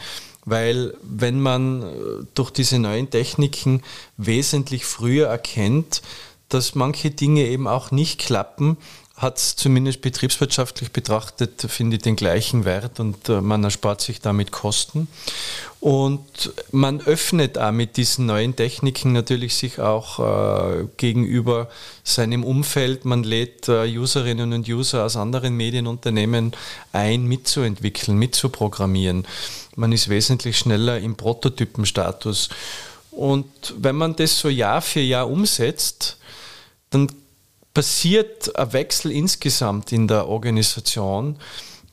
weil 0.49 0.93
wenn 1.03 1.41
man 1.41 1.83
äh, 1.83 1.85
durch 2.33 2.51
diese 2.51 2.79
neuen 2.79 3.09
Techniken 3.09 3.83
wesentlich 4.15 4.85
früher 4.85 5.27
erkennt, 5.27 6.01
dass 6.47 6.73
manche 6.73 7.11
Dinge 7.11 7.45
eben 7.47 7.67
auch 7.67 7.91
nicht 7.91 8.17
klappen, 8.21 8.77
hat 9.17 9.37
es 9.37 9.55
zumindest 9.55 10.01
betriebswirtschaftlich 10.01 10.91
betrachtet, 10.91 11.65
finde 11.67 11.95
ich, 11.95 12.03
den 12.03 12.15
gleichen 12.15 12.65
Wert 12.65 12.99
und 12.99 13.27
äh, 13.29 13.41
man 13.41 13.63
erspart 13.63 13.99
sich 13.99 14.21
damit 14.21 14.51
Kosten. 14.51 15.07
Und 15.79 16.53
man 16.71 17.01
öffnet 17.01 17.57
auch 17.57 17.71
mit 17.71 17.97
diesen 17.97 18.27
neuen 18.27 18.55
Techniken 18.55 19.13
natürlich 19.13 19.55
sich 19.55 19.79
auch 19.79 20.19
äh, 20.19 20.85
gegenüber 20.97 21.67
seinem 22.03 22.43
Umfeld. 22.43 23.05
Man 23.05 23.23
lädt 23.23 23.67
äh, 23.67 23.87
Userinnen 23.97 24.53
und 24.53 24.67
User 24.67 25.03
aus 25.03 25.15
anderen 25.15 25.57
Medienunternehmen 25.57 26.51
ein, 26.93 27.25
mitzuentwickeln, 27.25 28.19
mitzuprogrammieren. 28.19 29.25
Man 29.75 29.91
ist 29.91 30.09
wesentlich 30.09 30.59
schneller 30.59 30.99
im 30.99 31.15
Prototypenstatus. 31.15 32.49
Und 33.09 33.47
wenn 33.79 33.95
man 33.95 34.15
das 34.15 34.37
so 34.37 34.47
Jahr 34.49 34.81
für 34.83 34.99
Jahr 34.99 35.27
umsetzt, 35.27 36.17
dann 36.91 37.07
passiert 37.77 38.57
ein 38.57 38.73
Wechsel 38.73 39.11
insgesamt 39.11 39.91
in 39.91 40.07
der 40.07 40.27
Organisation. 40.27 41.37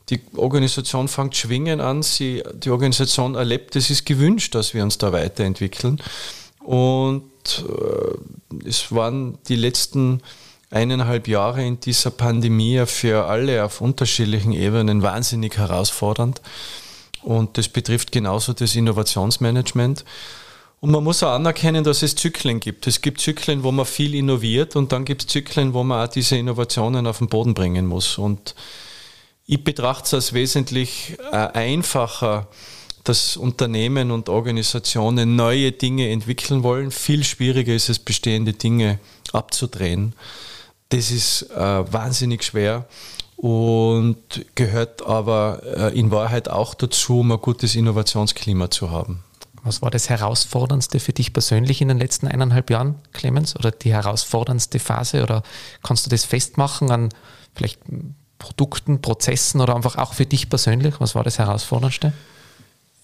Die 0.09 0.19
Organisation 0.35 1.09
fängt 1.09 1.37
schwingen 1.37 1.83
an, 1.83 2.03
sie, 2.03 2.43
die 2.55 2.71
Organisation 2.71 3.35
erlebt, 3.35 3.77
es 3.77 3.91
ist 3.91 4.07
gewünscht, 4.07 4.55
dass 4.55 4.73
wir 4.73 4.83
uns 4.83 4.97
da 4.97 5.13
weiterentwickeln. 5.13 6.01
Und 6.61 7.23
äh, 7.69 8.67
es 8.67 8.93
waren 8.93 9.37
die 9.47 9.57
letzten 9.57 10.23
eineinhalb 10.71 11.29
Jahre 11.29 11.63
in 11.63 11.79
dieser 11.81 12.11
Pandemie 12.11 12.87
für 12.87 13.27
alle 13.27 13.63
auf 13.63 13.83
unterschiedlichen 13.83 14.53
Ebenen 14.53 15.03
wahnsinnig 15.03 15.59
herausfordernd. 15.59 16.41
Und 17.21 17.59
das 17.59 17.69
betrifft 17.69 18.11
genauso 18.11 18.55
das 18.55 18.75
Innovationsmanagement. 18.75 20.03
Und 20.85 20.91
man 20.91 21.03
muss 21.03 21.23
auch 21.23 21.31
anerkennen, 21.31 21.83
dass 21.83 22.03
es 22.03 22.15
Zyklen 22.15 22.61
gibt. 22.61 22.87
Es 22.87 23.01
gibt 23.01 23.19
Zyklen, 23.19 23.63
wo 23.63 23.73
man 23.73 23.87
viel 23.87 24.15
innoviert 24.15 24.77
und 24.77 24.93
dann 24.93 25.07
gibt 25.07 25.23
es 25.23 25.29
Zyklen, 25.29 25.73
wo 25.73 25.83
man 25.83 26.07
auch 26.07 26.13
diese 26.13 26.37
Innovationen 26.37 27.07
auf 27.07 27.17
den 27.17 27.29
Boden 27.29 27.55
bringen 27.55 27.87
muss. 27.87 28.19
Und 28.19 28.55
ich 29.47 29.65
betrachte 29.65 30.05
es 30.05 30.13
als 30.13 30.33
wesentlich 30.35 31.17
äh, 31.33 31.37
einfacher, 31.37 32.49
dass 33.03 33.39
Unternehmen 33.39 34.11
und 34.11 34.29
Organisationen 34.29 35.37
neue 35.37 35.73
Dinge 35.73 36.11
entwickeln 36.11 36.63
wollen. 36.63 36.91
Viel 36.91 37.25
schwieriger 37.25 37.75
ist 37.75 37.89
es, 37.89 37.99
bestehende 37.99 38.53
Dinge 38.53 38.99
abzudrehen. 39.33 40.13
Das 40.91 41.11
ist 41.11 41.51
äh, 41.51 41.57
wahnsinnig 41.57 42.45
schwer 42.45 42.87
und 43.37 44.19
gehört 44.55 45.01
aber 45.07 45.63
äh, 45.65 45.99
in 45.99 46.11
Wahrheit 46.11 46.51
auch 46.51 46.75
dazu, 46.75 47.21
um 47.21 47.33
ein 47.33 47.41
gutes 47.41 47.75
Innovationsklima 47.75 48.71
zu 48.71 48.91
haben. 48.91 49.24
Was 49.65 49.81
war 49.81 49.91
das 49.91 50.11
Herausforderndste 50.11 51.01
für 51.01 51.15
dich 51.15 51.33
persönlich 51.33 51.81
in 51.81 51.89
den 51.89 51.99
letzten 51.99 52.29
eineinhalb 52.29 52.69
Jahren, 52.69 52.97
Clemens? 53.13 53.57
Oder 53.57 53.71
die 53.71 53.93
herausforderndste 53.93 54.79
Phase? 54.79 55.23
Oder 55.23 55.43
kannst 55.83 56.05
du 56.05 56.11
das 56.11 56.25
festmachen 56.25 56.91
an 56.91 57.09
vielleicht 57.55 57.81
Produkten, 58.39 59.01
Prozessen 59.01 59.63
oder 59.63 59.75
einfach 59.75 59.97
auch 59.97 60.13
für 60.13 60.27
dich 60.27 60.51
persönlich? 60.51 60.97
Was 60.99 61.15
war 61.15 61.25
das 61.25 61.39
Herausforderndste? 61.39 62.13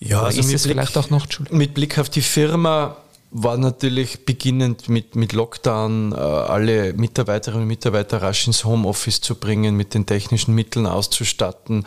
Ja, 0.01 0.18
oder 0.18 0.27
also 0.27 0.40
ist 0.40 0.53
es 0.53 0.62
Blick, 0.64 0.75
vielleicht 0.75 0.99
auch 0.99 1.09
noch? 1.09 1.27
Mit 1.51 1.73
Blick 1.73 1.99
auf 1.99 2.11
die 2.11 2.20
Firma 2.20 2.99
war 3.31 3.57
natürlich 3.57 4.27
beginnend 4.27 4.88
mit, 4.88 5.16
mit 5.16 5.33
Lockdown 5.33 6.12
äh, 6.12 6.16
alle 6.16 6.92
Mitarbeiterinnen 6.92 7.62
und 7.62 7.68
Mitarbeiter 7.68 8.20
rasch 8.20 8.46
ins 8.46 8.64
Homeoffice 8.64 9.20
zu 9.20 9.37
bringen, 9.37 9.77
mit 9.77 9.94
den 9.94 10.05
technischen 10.05 10.55
Mitteln 10.55 10.87
auszustatten 10.87 11.87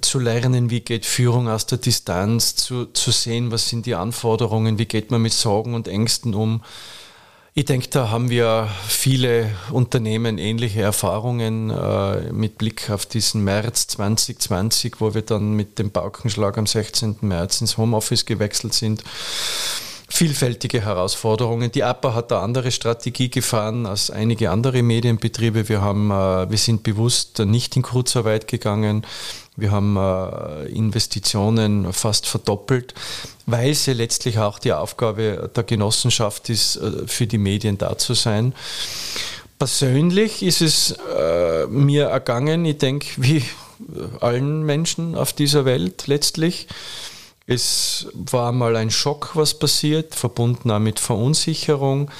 zu 0.00 0.18
lernen, 0.18 0.70
wie 0.70 0.80
geht 0.80 1.06
Führung 1.06 1.48
aus 1.48 1.66
der 1.66 1.78
Distanz, 1.78 2.56
zu, 2.56 2.86
zu 2.86 3.10
sehen, 3.10 3.50
was 3.50 3.68
sind 3.68 3.86
die 3.86 3.94
Anforderungen, 3.94 4.78
wie 4.78 4.86
geht 4.86 5.10
man 5.10 5.22
mit 5.22 5.32
Sorgen 5.32 5.74
und 5.74 5.88
Ängsten 5.88 6.34
um. 6.34 6.62
Ich 7.54 7.64
denke, 7.64 7.88
da 7.88 8.10
haben 8.10 8.28
wir 8.28 8.68
viele 8.86 9.50
Unternehmen 9.70 10.36
ähnliche 10.36 10.82
Erfahrungen 10.82 11.70
äh, 11.70 12.30
mit 12.30 12.58
Blick 12.58 12.90
auf 12.90 13.06
diesen 13.06 13.44
März 13.44 13.86
2020, 13.86 15.00
wo 15.00 15.14
wir 15.14 15.22
dann 15.22 15.54
mit 15.54 15.78
dem 15.78 15.90
Paukenschlag 15.90 16.58
am 16.58 16.66
16. 16.66 17.16
März 17.22 17.62
ins 17.62 17.78
Homeoffice 17.78 18.26
gewechselt 18.26 18.74
sind 18.74 19.02
vielfältige 20.08 20.82
Herausforderungen. 20.82 21.72
Die 21.72 21.82
APA 21.82 22.14
hat 22.14 22.32
eine 22.32 22.40
andere 22.40 22.70
Strategie 22.70 23.28
gefahren 23.28 23.86
als 23.86 24.10
einige 24.10 24.50
andere 24.50 24.82
Medienbetriebe. 24.82 25.68
Wir, 25.68 25.80
haben, 25.80 26.10
äh, 26.10 26.48
wir 26.50 26.58
sind 26.58 26.82
bewusst 26.82 27.38
nicht 27.40 27.76
in 27.76 27.82
Kurzarbeit 27.82 28.48
gegangen. 28.48 29.04
Wir 29.56 29.70
haben 29.70 29.96
äh, 29.96 30.66
Investitionen 30.68 31.92
fast 31.92 32.26
verdoppelt, 32.26 32.94
weil 33.46 33.70
es 33.70 33.86
ja 33.86 33.94
letztlich 33.94 34.38
auch 34.38 34.58
die 34.58 34.72
Aufgabe 34.72 35.50
der 35.54 35.64
Genossenschaft 35.64 36.50
ist, 36.50 36.76
äh, 36.76 37.06
für 37.06 37.26
die 37.26 37.38
Medien 37.38 37.78
da 37.78 37.96
zu 37.96 38.14
sein. 38.14 38.54
Persönlich 39.58 40.42
ist 40.42 40.60
es 40.60 40.92
äh, 40.92 41.66
mir 41.68 42.06
ergangen, 42.06 42.64
ich 42.66 42.78
denke, 42.78 43.08
wie 43.16 43.42
allen 44.20 44.62
Menschen 44.62 45.14
auf 45.14 45.32
dieser 45.32 45.64
Welt 45.64 46.06
letztlich. 46.06 46.66
Es 47.46 48.08
war 48.12 48.52
mal 48.52 48.76
ein 48.76 48.90
Schock, 48.90 49.30
was 49.34 49.54
passiert, 49.54 50.14
verbunden 50.14 50.70
auch 50.70 50.78
mit 50.78 51.00
Verunsicherung. 51.00 52.10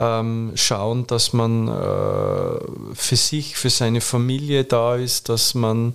ähm, 0.00 0.52
schauen, 0.54 1.06
dass 1.06 1.32
man 1.32 1.68
äh, 1.68 2.94
für 2.94 3.16
sich, 3.16 3.56
für 3.56 3.70
seine 3.70 4.00
Familie 4.00 4.64
da 4.64 4.96
ist, 4.96 5.28
dass 5.28 5.54
man 5.54 5.94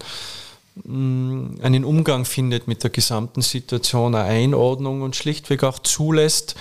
einen 0.84 1.86
Umgang 1.86 2.26
findet 2.26 2.68
mit 2.68 2.84
der 2.84 2.90
gesamten 2.90 3.42
Situation, 3.42 4.14
eine 4.14 4.26
Einordnung 4.26 5.02
und 5.02 5.16
schlichtweg 5.16 5.64
auch 5.64 5.80
zulässt, 5.80 6.56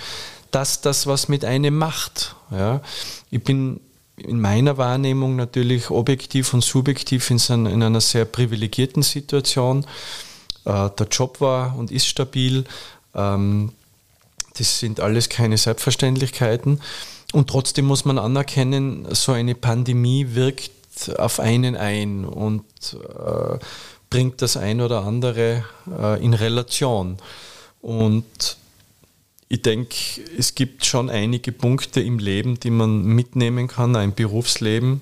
dass 0.51 0.81
das 0.81 1.05
was 1.05 1.27
mit 1.27 1.43
einem 1.43 1.77
macht. 1.77 2.35
Ja. 2.49 2.81
Ich 3.29 3.43
bin 3.43 3.81
in 4.17 4.39
meiner 4.39 4.77
Wahrnehmung 4.77 5.35
natürlich 5.35 5.89
objektiv 5.89 6.53
und 6.53 6.63
subjektiv 6.63 7.29
in, 7.29 7.39
in 7.65 7.83
einer 7.83 7.99
sehr 7.99 8.25
privilegierten 8.25 9.03
Situation. 9.03 9.85
Äh, 10.63 10.89
der 10.97 11.07
Job 11.11 11.41
war 11.41 11.77
und 11.77 11.91
ist 11.91 12.07
stabil. 12.07 12.63
Ähm, 13.13 13.73
das 14.57 14.79
sind 14.79 15.01
alles 15.01 15.27
keine 15.27 15.57
Selbstverständlichkeiten. 15.57 16.79
Und 17.33 17.49
trotzdem 17.49 17.85
muss 17.85 18.05
man 18.05 18.17
anerkennen, 18.17 19.07
so 19.13 19.33
eine 19.33 19.55
Pandemie 19.55 20.27
wirkt 20.29 20.71
auf 21.17 21.41
einen 21.41 21.75
ein 21.75 22.23
und 22.23 22.63
äh, 22.93 23.57
bringt 24.15 24.41
das 24.41 24.55
ein 24.55 24.79
oder 24.79 25.03
andere 25.03 25.65
äh, 25.91 26.23
in 26.23 26.33
Relation. 26.33 27.17
Und 27.81 28.55
ich 29.49 29.61
denke, 29.61 29.93
es 30.37 30.55
gibt 30.55 30.85
schon 30.85 31.09
einige 31.09 31.51
Punkte 31.51 31.99
im 31.99 32.19
Leben, 32.19 32.57
die 32.57 32.69
man 32.69 33.03
mitnehmen 33.03 33.67
kann, 33.67 33.93
ein 33.97 34.15
Berufsleben 34.15 35.01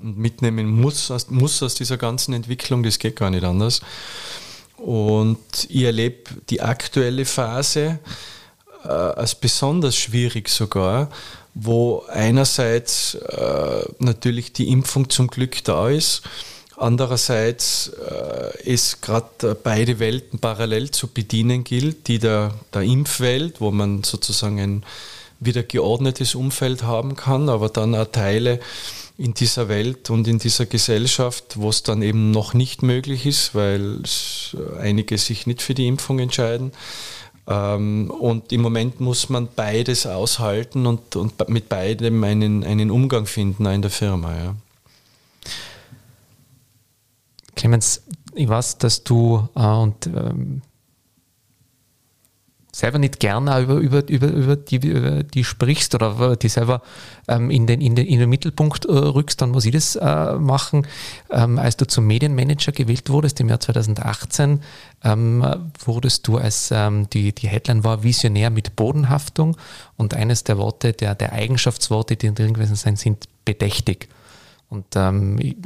und 0.00 0.16
mitnehmen 0.16 0.70
muss, 0.70 1.12
muss 1.28 1.62
aus 1.62 1.74
dieser 1.74 1.98
ganzen 1.98 2.32
Entwicklung, 2.32 2.82
das 2.82 2.98
geht 2.98 3.16
gar 3.16 3.28
nicht 3.28 3.44
anders. 3.44 3.82
Und 4.78 5.66
ich 5.68 5.82
erlebe 5.82 6.30
die 6.48 6.62
aktuelle 6.62 7.26
Phase 7.26 7.98
äh, 8.84 8.88
als 8.88 9.34
besonders 9.34 9.96
schwierig 9.96 10.48
sogar, 10.48 11.10
wo 11.52 12.04
einerseits 12.08 13.16
äh, 13.16 13.84
natürlich 13.98 14.54
die 14.54 14.70
Impfung 14.70 15.10
zum 15.10 15.26
Glück 15.26 15.62
da 15.64 15.90
ist, 15.90 16.22
andererseits 16.80 17.88
äh, 17.88 18.70
es 18.70 19.00
gerade 19.00 19.54
beide 19.62 19.98
Welten 19.98 20.38
parallel 20.38 20.90
zu 20.90 21.08
bedienen 21.08 21.64
gilt, 21.64 22.08
die 22.08 22.18
der, 22.18 22.54
der 22.72 22.82
Impfwelt, 22.82 23.60
wo 23.60 23.70
man 23.70 24.02
sozusagen 24.02 24.58
ein 24.58 24.84
wieder 25.40 25.62
geordnetes 25.62 26.34
Umfeld 26.34 26.82
haben 26.82 27.16
kann, 27.16 27.48
aber 27.48 27.68
dann 27.68 27.94
auch 27.94 28.06
Teile 28.06 28.60
in 29.16 29.34
dieser 29.34 29.68
Welt 29.68 30.10
und 30.10 30.26
in 30.28 30.38
dieser 30.38 30.66
Gesellschaft, 30.66 31.56
wo 31.56 31.68
es 31.68 31.82
dann 31.82 32.02
eben 32.02 32.30
noch 32.30 32.54
nicht 32.54 32.82
möglich 32.82 33.26
ist, 33.26 33.54
weil 33.54 34.00
einige 34.78 35.18
sich 35.18 35.46
nicht 35.46 35.62
für 35.62 35.74
die 35.74 35.86
Impfung 35.86 36.18
entscheiden. 36.18 36.72
Ähm, 37.46 38.10
und 38.10 38.52
im 38.52 38.62
Moment 38.62 39.00
muss 39.00 39.28
man 39.28 39.48
beides 39.54 40.06
aushalten 40.06 40.86
und, 40.86 41.16
und 41.16 41.48
mit 41.48 41.68
beidem 41.68 42.22
einen, 42.24 42.64
einen 42.64 42.90
Umgang 42.90 43.26
finden 43.26 43.66
in 43.66 43.82
der 43.82 43.90
Firma. 43.90 44.34
Ja. 44.36 44.54
Clemens, 47.60 48.02
ich 48.34 48.48
weiß, 48.48 48.78
dass 48.78 49.04
du 49.04 49.46
äh, 49.54 49.60
und 49.60 50.06
ähm, 50.06 50.62
selber 52.72 52.98
nicht 52.98 53.20
gerne 53.20 53.60
über, 53.60 53.74
über, 53.74 54.08
über, 54.08 54.28
über, 54.28 54.56
die, 54.56 54.76
über 54.76 55.22
die 55.24 55.44
sprichst 55.44 55.94
oder 55.94 56.36
die 56.36 56.48
selber 56.48 56.80
ähm, 57.28 57.50
in, 57.50 57.66
den, 57.66 57.82
in, 57.82 57.96
den, 57.96 58.06
in 58.06 58.18
den 58.18 58.30
Mittelpunkt 58.30 58.86
äh, 58.86 58.92
rückst, 58.92 59.42
dann 59.42 59.50
muss 59.50 59.66
ich 59.66 59.72
das 59.72 59.94
äh, 59.96 60.34
machen. 60.36 60.86
Ähm, 61.30 61.58
als 61.58 61.76
du 61.76 61.86
zum 61.86 62.06
Medienmanager 62.06 62.72
gewählt 62.72 63.10
wurdest 63.10 63.38
im 63.40 63.50
Jahr 63.50 63.60
2018, 63.60 64.62
ähm, 65.04 65.44
wurdest 65.84 66.26
du 66.28 66.38
als 66.38 66.70
ähm, 66.72 67.10
die, 67.10 67.34
die 67.34 67.48
Headline 67.48 67.84
war 67.84 68.02
Visionär 68.02 68.48
mit 68.48 68.74
Bodenhaftung 68.74 69.58
und 69.98 70.14
eines 70.14 70.44
der 70.44 70.56
Worte, 70.56 70.94
der, 70.94 71.14
der 71.14 71.34
Eigenschaftsworte, 71.34 72.16
die 72.16 72.32
drin 72.32 72.54
gewesen 72.54 72.76
sind, 72.76 72.98
sind 72.98 73.28
bedächtig. 73.44 74.08
Und 74.70 74.86
ähm, 74.96 75.36
ich, 75.38 75.56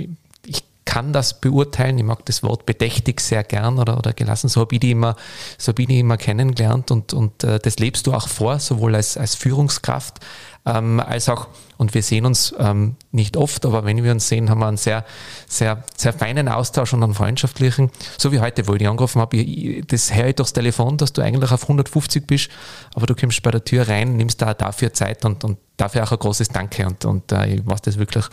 kann 0.85 1.12
das 1.12 1.40
beurteilen. 1.40 1.99
Ich 1.99 2.05
mag 2.05 2.25
das 2.27 2.42
Wort 2.42 2.66
bedächtig 2.66 3.20
sehr 3.20 3.42
gern 3.44 3.79
oder, 3.79 3.99
oder 3.99 4.12
gelassen. 4.12 4.49
So 4.49 4.61
habe 4.61 4.75
ich 4.75 4.81
die 4.81 4.90
immer, 4.90 5.16
so 5.59 5.73
habe 5.73 5.83
ich 5.83 5.88
immer 5.90 6.16
kennengelernt 6.16 6.90
und, 6.90 7.12
und 7.12 7.44
äh, 7.44 7.59
das 7.59 7.79
lebst 7.79 8.07
du 8.07 8.12
auch 8.12 8.29
vor, 8.29 8.59
sowohl 8.59 8.94
als, 8.94 9.16
als 9.16 9.35
Führungskraft 9.35 10.20
ähm, 10.66 11.01
als 11.01 11.29
auch, 11.29 11.49
und 11.77 11.92
wir 11.92 12.03
sehen 12.03 12.25
uns 12.25 12.55
ähm, 12.59 12.97
nicht 13.12 13.37
oft, 13.37 13.66
aber 13.66 13.85
wenn 13.85 14.03
wir 14.03 14.12
uns 14.12 14.29
sehen, 14.29 14.49
haben 14.49 14.61
wir 14.61 14.68
einen 14.68 14.77
sehr, 14.77 15.05
sehr, 15.47 15.85
sehr 15.97 16.12
feinen 16.12 16.49
Austausch 16.49 16.94
und 16.94 17.03
einen 17.03 17.14
freundschaftlichen. 17.14 17.90
So 18.16 18.33
wie 18.33 18.40
heute, 18.40 18.66
wo 18.66 18.73
ich 18.73 18.79
dich 18.79 18.88
angerufen 18.88 19.20
habe, 19.20 19.37
ich, 19.37 19.87
das 19.87 20.14
höre 20.14 20.29
ich 20.29 20.37
durchs 20.37 20.55
Telefon, 20.55 20.97
dass 20.97 21.12
du 21.12 21.20
eigentlich 21.20 21.53
auf 21.53 21.62
150 21.64 22.27
bist, 22.27 22.51
aber 22.94 23.07
du 23.07 23.14
kommst 23.14 23.42
bei 23.42 23.51
der 23.51 23.64
Tür 23.64 23.88
rein, 23.88 24.16
nimmst 24.16 24.40
da 24.40 24.55
dafür 24.55 24.92
Zeit 24.92 25.25
und, 25.25 25.44
und 25.44 25.59
dafür 25.77 26.05
auch 26.05 26.12
ein 26.12 26.18
großes 26.18 26.49
Danke 26.49 26.87
und, 26.87 27.05
und 27.05 27.33
äh, 27.33 27.57
ich 27.57 27.66
weiß 27.66 27.83
das 27.83 27.99
wirklich 27.99 28.25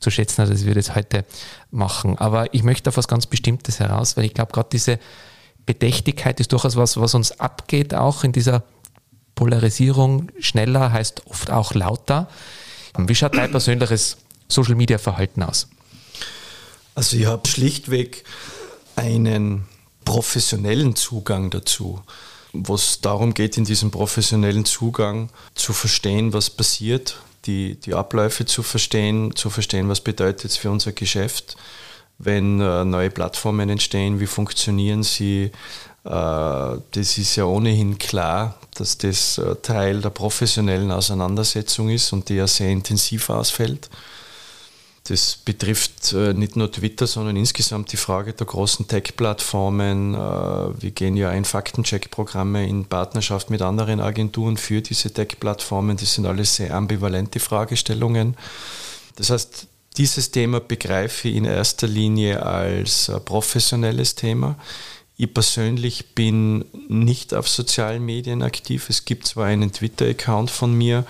zu 0.00 0.10
schätzen 0.10 0.42
hat, 0.42 0.50
als 0.50 0.64
wir 0.64 0.74
das 0.74 0.94
heute 0.94 1.24
machen. 1.70 2.18
Aber 2.18 2.52
ich 2.54 2.62
möchte 2.62 2.90
auf 2.90 2.96
was 2.96 3.08
ganz 3.08 3.26
Bestimmtes 3.26 3.80
heraus, 3.80 4.16
weil 4.16 4.24
ich 4.24 4.34
glaube, 4.34 4.52
gerade 4.52 4.68
diese 4.70 4.98
Bedächtigkeit 5.66 6.40
ist 6.40 6.52
durchaus 6.52 6.76
was, 6.76 6.96
was 6.96 7.14
uns 7.14 7.38
abgeht, 7.40 7.94
auch 7.94 8.24
in 8.24 8.32
dieser 8.32 8.62
Polarisierung. 9.34 10.30
Schneller 10.40 10.92
heißt 10.92 11.26
oft 11.26 11.50
auch 11.50 11.74
lauter. 11.74 12.28
Wie 12.96 13.14
schaut 13.14 13.36
dein 13.36 13.50
persönliches 13.50 14.16
Social 14.48 14.74
Media 14.74 14.98
Verhalten 14.98 15.42
aus? 15.42 15.68
Also 16.94 17.16
ich 17.16 17.26
habe 17.26 17.46
schlichtweg 17.46 18.24
einen 18.96 19.66
professionellen 20.04 20.96
Zugang 20.96 21.50
dazu, 21.50 22.00
wo 22.52 22.74
es 22.74 23.00
darum 23.00 23.34
geht, 23.34 23.56
in 23.56 23.64
diesem 23.64 23.90
professionellen 23.90 24.64
Zugang 24.64 25.28
zu 25.54 25.72
verstehen, 25.72 26.32
was 26.32 26.50
passiert, 26.50 27.18
die, 27.46 27.76
die 27.76 27.94
Abläufe 27.94 28.46
zu 28.46 28.62
verstehen, 28.62 29.34
zu 29.34 29.50
verstehen, 29.50 29.88
was 29.88 30.00
bedeutet 30.00 30.50
es 30.50 30.56
für 30.56 30.70
unser 30.70 30.92
Geschäft, 30.92 31.56
wenn 32.18 32.60
äh, 32.60 32.84
neue 32.84 33.10
Plattformen 33.10 33.68
entstehen, 33.68 34.20
wie 34.20 34.26
funktionieren 34.26 35.02
sie. 35.02 35.50
Äh, 36.04 36.10
das 36.10 37.18
ist 37.18 37.36
ja 37.36 37.44
ohnehin 37.44 37.98
klar, 37.98 38.58
dass 38.74 38.98
das 38.98 39.38
äh, 39.38 39.54
Teil 39.62 40.00
der 40.00 40.10
professionellen 40.10 40.90
Auseinandersetzung 40.90 41.90
ist 41.90 42.12
und 42.12 42.28
die 42.28 42.34
ja 42.34 42.46
sehr 42.46 42.70
intensiv 42.70 43.30
ausfällt. 43.30 43.88
Das 45.08 45.36
betrifft 45.36 46.12
äh, 46.12 46.34
nicht 46.34 46.54
nur 46.56 46.70
Twitter, 46.70 47.06
sondern 47.06 47.34
insgesamt 47.36 47.92
die 47.92 47.96
Frage 47.96 48.34
der 48.34 48.46
großen 48.46 48.88
Tech-Plattformen. 48.88 50.14
Äh, 50.14 50.18
wir 50.18 50.90
gehen 50.90 51.16
ja 51.16 51.30
ein 51.30 51.46
Faktencheck-Programme 51.46 52.68
in 52.68 52.84
Partnerschaft 52.84 53.48
mit 53.48 53.62
anderen 53.62 54.00
Agenturen 54.00 54.58
für 54.58 54.82
diese 54.82 55.10
Tech-Plattformen. 55.10 55.96
Das 55.96 56.12
sind 56.12 56.26
alles 56.26 56.56
sehr 56.56 56.74
ambivalente 56.74 57.40
Fragestellungen. 57.40 58.36
Das 59.16 59.30
heißt, 59.30 59.66
dieses 59.96 60.30
Thema 60.30 60.60
begreife 60.60 61.28
ich 61.28 61.36
in 61.36 61.46
erster 61.46 61.86
Linie 61.86 62.44
als 62.44 63.08
äh, 63.08 63.18
professionelles 63.18 64.14
Thema. 64.14 64.56
Ich 65.16 65.32
persönlich 65.32 66.14
bin 66.14 66.66
nicht 66.88 67.32
auf 67.32 67.48
sozialen 67.48 68.04
Medien 68.04 68.42
aktiv. 68.42 68.90
Es 68.90 69.06
gibt 69.06 69.26
zwar 69.26 69.46
einen 69.46 69.72
Twitter-Account 69.72 70.50
von 70.50 70.74
mir, 70.74 71.06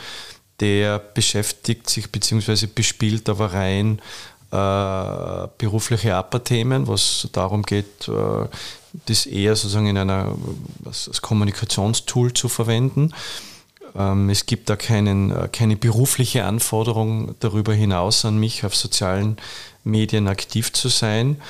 der 0.60 0.98
beschäftigt 0.98 1.88
sich 1.88 2.10
bzw. 2.10 2.66
bespielt 2.66 3.28
aber 3.28 3.52
rein 3.52 4.00
äh, 4.50 5.48
berufliche 5.58 6.14
APA-Themen, 6.14 6.86
was 6.88 7.28
darum 7.32 7.62
geht, 7.62 8.08
äh, 8.08 8.46
das 9.06 9.26
eher 9.26 9.54
sozusagen 9.54 9.86
in 9.86 9.98
einer 9.98 10.34
als, 10.84 11.08
als 11.08 11.20
Kommunikationstool 11.20 12.32
zu 12.32 12.48
verwenden. 12.48 13.12
Ähm, 13.94 14.30
es 14.30 14.46
gibt 14.46 14.70
da 14.70 14.76
keinen, 14.76 15.30
äh, 15.30 15.48
keine 15.52 15.76
berufliche 15.76 16.44
Anforderung 16.44 17.34
darüber 17.40 17.74
hinaus 17.74 18.24
an 18.24 18.38
mich, 18.38 18.64
auf 18.64 18.74
sozialen 18.74 19.36
Medien 19.84 20.28
aktiv 20.28 20.72
zu 20.72 20.88
sein. 20.88 21.40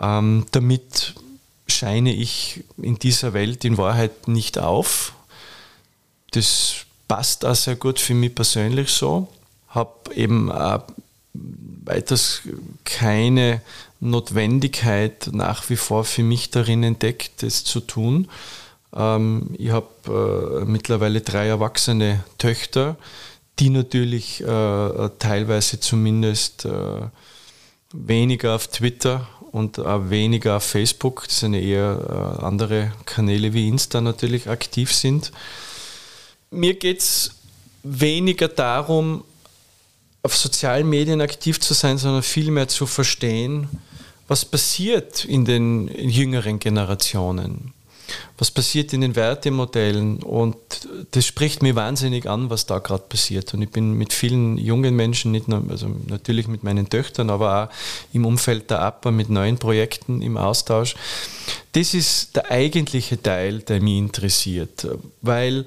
Ähm, 0.00 0.46
damit 0.50 1.14
scheine 1.68 2.12
ich 2.12 2.64
in 2.80 2.98
dieser 2.98 3.32
Welt 3.34 3.64
in 3.64 3.78
Wahrheit 3.78 4.28
nicht 4.28 4.58
auf. 4.58 5.12
Das 6.32 6.85
passt 7.08 7.44
auch 7.44 7.54
sehr 7.54 7.76
gut 7.76 7.98
für 7.98 8.14
mich 8.14 8.34
persönlich 8.34 8.90
so. 8.90 9.28
Habe 9.68 10.14
eben 10.14 10.50
auch 10.50 10.82
weiters 11.84 12.42
keine 12.84 13.60
Notwendigkeit 14.00 15.30
nach 15.32 15.68
wie 15.70 15.76
vor 15.76 16.04
für 16.04 16.22
mich 16.22 16.50
darin 16.50 16.82
entdeckt, 16.82 17.42
das 17.42 17.64
zu 17.64 17.80
tun. 17.80 18.28
Ähm, 18.94 19.50
ich 19.58 19.70
habe 19.70 20.62
äh, 20.62 20.64
mittlerweile 20.64 21.20
drei 21.20 21.46
erwachsene 21.46 22.24
Töchter, 22.38 22.96
die 23.58 23.70
natürlich 23.70 24.42
äh, 24.42 25.10
teilweise 25.18 25.80
zumindest 25.80 26.64
äh, 26.66 27.02
weniger 27.92 28.54
auf 28.54 28.68
Twitter 28.68 29.28
und 29.52 29.78
weniger 29.78 30.58
auf 30.58 30.64
Facebook, 30.64 31.24
das 31.28 31.40
sind 31.40 31.54
eher 31.54 32.40
andere 32.42 32.92
Kanäle 33.06 33.54
wie 33.54 33.68
Insta 33.68 34.02
natürlich 34.02 34.50
aktiv 34.50 34.92
sind 34.92 35.32
mir 36.50 36.74
geht 36.74 37.00
es 37.00 37.30
weniger 37.82 38.48
darum, 38.48 39.24
auf 40.22 40.36
sozialen 40.36 40.88
Medien 40.88 41.20
aktiv 41.20 41.60
zu 41.60 41.72
sein, 41.72 41.98
sondern 41.98 42.22
vielmehr 42.22 42.68
zu 42.68 42.86
verstehen, 42.86 43.68
was 44.28 44.44
passiert 44.44 45.24
in 45.24 45.44
den 45.44 45.88
jüngeren 45.88 46.58
Generationen. 46.58 47.72
was 48.38 48.50
passiert 48.50 48.92
in 48.92 49.00
den 49.00 49.16
Wertemodellen 49.16 50.22
und 50.22 50.56
das 51.12 51.26
spricht 51.26 51.62
mir 51.62 51.74
wahnsinnig 51.74 52.28
an, 52.28 52.50
was 52.50 52.66
da 52.66 52.78
gerade 52.78 53.04
passiert. 53.08 53.52
Und 53.54 53.62
ich 53.62 53.70
bin 53.70 53.94
mit 53.94 54.12
vielen 54.12 54.58
jungen 54.58 54.94
Menschen, 54.94 55.32
nicht 55.32 55.48
nur, 55.48 55.64
also 55.70 55.88
natürlich 56.06 56.46
mit 56.46 56.62
meinen 56.62 56.88
Töchtern, 56.88 57.30
aber 57.30 57.64
auch 57.64 58.14
im 58.14 58.26
Umfeld 58.26 58.70
der 58.70 58.82
APA 58.82 59.10
mit 59.10 59.30
neuen 59.30 59.58
Projekten 59.58 60.22
im 60.22 60.36
Austausch. 60.36 60.94
Das 61.72 61.94
ist 61.94 62.36
der 62.36 62.50
eigentliche 62.50 63.20
Teil, 63.20 63.60
der 63.60 63.80
mich 63.80 63.98
interessiert, 63.98 64.86
weil 65.22 65.66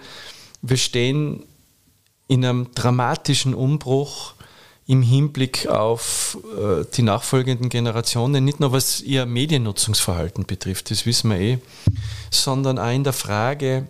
wir 0.62 0.78
stehen 0.78 1.44
in 2.28 2.46
einem 2.46 2.72
dramatischen 2.74 3.54
Umbruch 3.54 4.34
im 4.88 5.02
Hinblick 5.04 5.68
auf 5.68 6.38
äh, 6.58 6.84
die 6.96 7.04
nachfolgenden 7.04 7.70
Generationen, 7.70 8.44
nicht 8.44 8.60
nur 8.60 8.72
was 8.72 9.02
ihr 9.02 9.26
Mediennutzungsverhalten 9.26 10.46
betrifft, 10.46 10.90
das 10.90 11.06
wissen 11.06 11.30
wir 11.30 11.40
eh, 11.40 11.60
sondern 12.32 12.80
auch 12.80 12.92
in 12.92 13.04
der 13.04 13.14
Frage, 13.14 13.88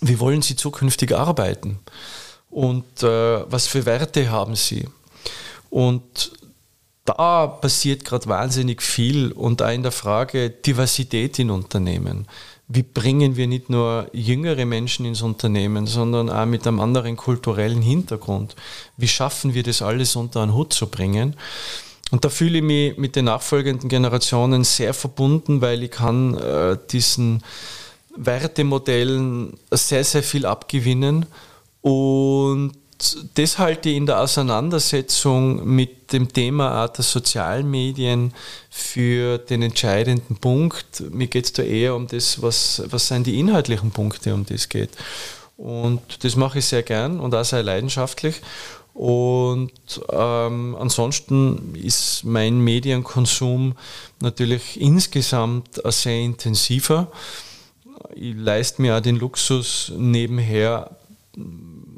wie 0.00 0.18
wollen 0.20 0.42
sie 0.42 0.56
zukünftig 0.56 1.14
arbeiten 1.14 1.78
und 2.50 3.02
äh, 3.02 3.50
was 3.50 3.66
für 3.66 3.84
Werte 3.84 4.30
haben 4.30 4.56
sie. 4.56 4.88
Und 5.68 6.32
da 7.04 7.46
passiert 7.46 8.04
gerade 8.04 8.26
wahnsinnig 8.26 8.82
viel 8.82 9.30
und 9.32 9.60
auch 9.60 9.70
in 9.70 9.82
der 9.82 9.92
Frage 9.92 10.48
Diversität 10.48 11.38
in 11.38 11.50
Unternehmen 11.50 12.26
wie 12.68 12.82
bringen 12.82 13.36
wir 13.36 13.46
nicht 13.46 13.68
nur 13.68 14.08
jüngere 14.12 14.64
Menschen 14.64 15.04
ins 15.04 15.22
Unternehmen, 15.22 15.86
sondern 15.86 16.30
auch 16.30 16.46
mit 16.46 16.66
einem 16.66 16.80
anderen 16.80 17.16
kulturellen 17.16 17.82
Hintergrund. 17.82 18.56
Wie 18.96 19.08
schaffen 19.08 19.54
wir 19.54 19.62
das 19.62 19.82
alles 19.82 20.16
unter 20.16 20.42
einen 20.42 20.54
Hut 20.54 20.72
zu 20.72 20.86
bringen? 20.86 21.36
Und 22.10 22.24
da 22.24 22.28
fühle 22.28 22.58
ich 22.58 22.64
mich 22.64 22.96
mit 22.96 23.16
den 23.16 23.26
nachfolgenden 23.26 23.88
Generationen 23.88 24.64
sehr 24.64 24.94
verbunden, 24.94 25.60
weil 25.60 25.82
ich 25.82 25.90
kann 25.90 26.34
äh, 26.34 26.78
diesen 26.90 27.42
Wertemodellen 28.16 29.58
sehr, 29.70 30.04
sehr 30.04 30.22
viel 30.22 30.46
abgewinnen 30.46 31.26
und 31.80 32.72
das 33.34 33.58
halte 33.58 33.88
ich 33.88 33.96
in 33.96 34.06
der 34.06 34.20
Auseinandersetzung 34.20 35.64
mit 35.66 36.12
dem 36.12 36.32
Thema 36.32 36.84
auch 36.84 36.88
der 36.88 37.04
sozialen 37.04 37.70
Medien 37.70 38.32
für 38.70 39.38
den 39.38 39.62
entscheidenden 39.62 40.36
Punkt. 40.36 41.02
Mir 41.10 41.26
geht 41.26 41.46
es 41.46 41.52
da 41.52 41.62
eher 41.62 41.94
um 41.94 42.06
das, 42.06 42.40
was, 42.40 42.82
was 42.86 43.08
sind 43.08 43.26
die 43.26 43.38
inhaltlichen 43.38 43.90
Punkte, 43.90 44.34
um 44.34 44.46
das 44.46 44.68
geht. 44.68 44.90
Und 45.56 46.24
das 46.24 46.36
mache 46.36 46.58
ich 46.58 46.66
sehr 46.66 46.82
gern 46.82 47.20
und 47.20 47.34
auch 47.34 47.44
sehr 47.44 47.62
leidenschaftlich. 47.62 48.40
Und 48.94 49.72
ähm, 50.12 50.76
ansonsten 50.78 51.74
ist 51.74 52.22
mein 52.24 52.60
Medienkonsum 52.60 53.74
natürlich 54.20 54.80
insgesamt 54.80 55.80
sehr 55.86 56.20
intensiver. 56.20 57.10
Ich 58.14 58.36
leiste 58.36 58.82
mir 58.82 58.96
auch 58.96 59.00
den 59.00 59.16
Luxus, 59.16 59.92
nebenher 59.96 60.96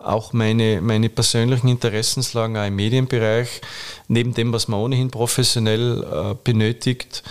auch 0.07 0.33
meine, 0.33 0.81
meine 0.81 1.09
persönlichen 1.09 1.69
Interessenslagen 1.69 2.57
auch 2.57 2.67
im 2.67 2.77
Medienbereich, 2.77 3.61
neben 4.09 4.35
dem, 4.35 4.53
was 4.53 4.69
man 4.69 4.81
ohnehin 4.81 5.11
professionell 5.11 6.03
äh, 6.03 6.35
benötigt, 6.45 7.23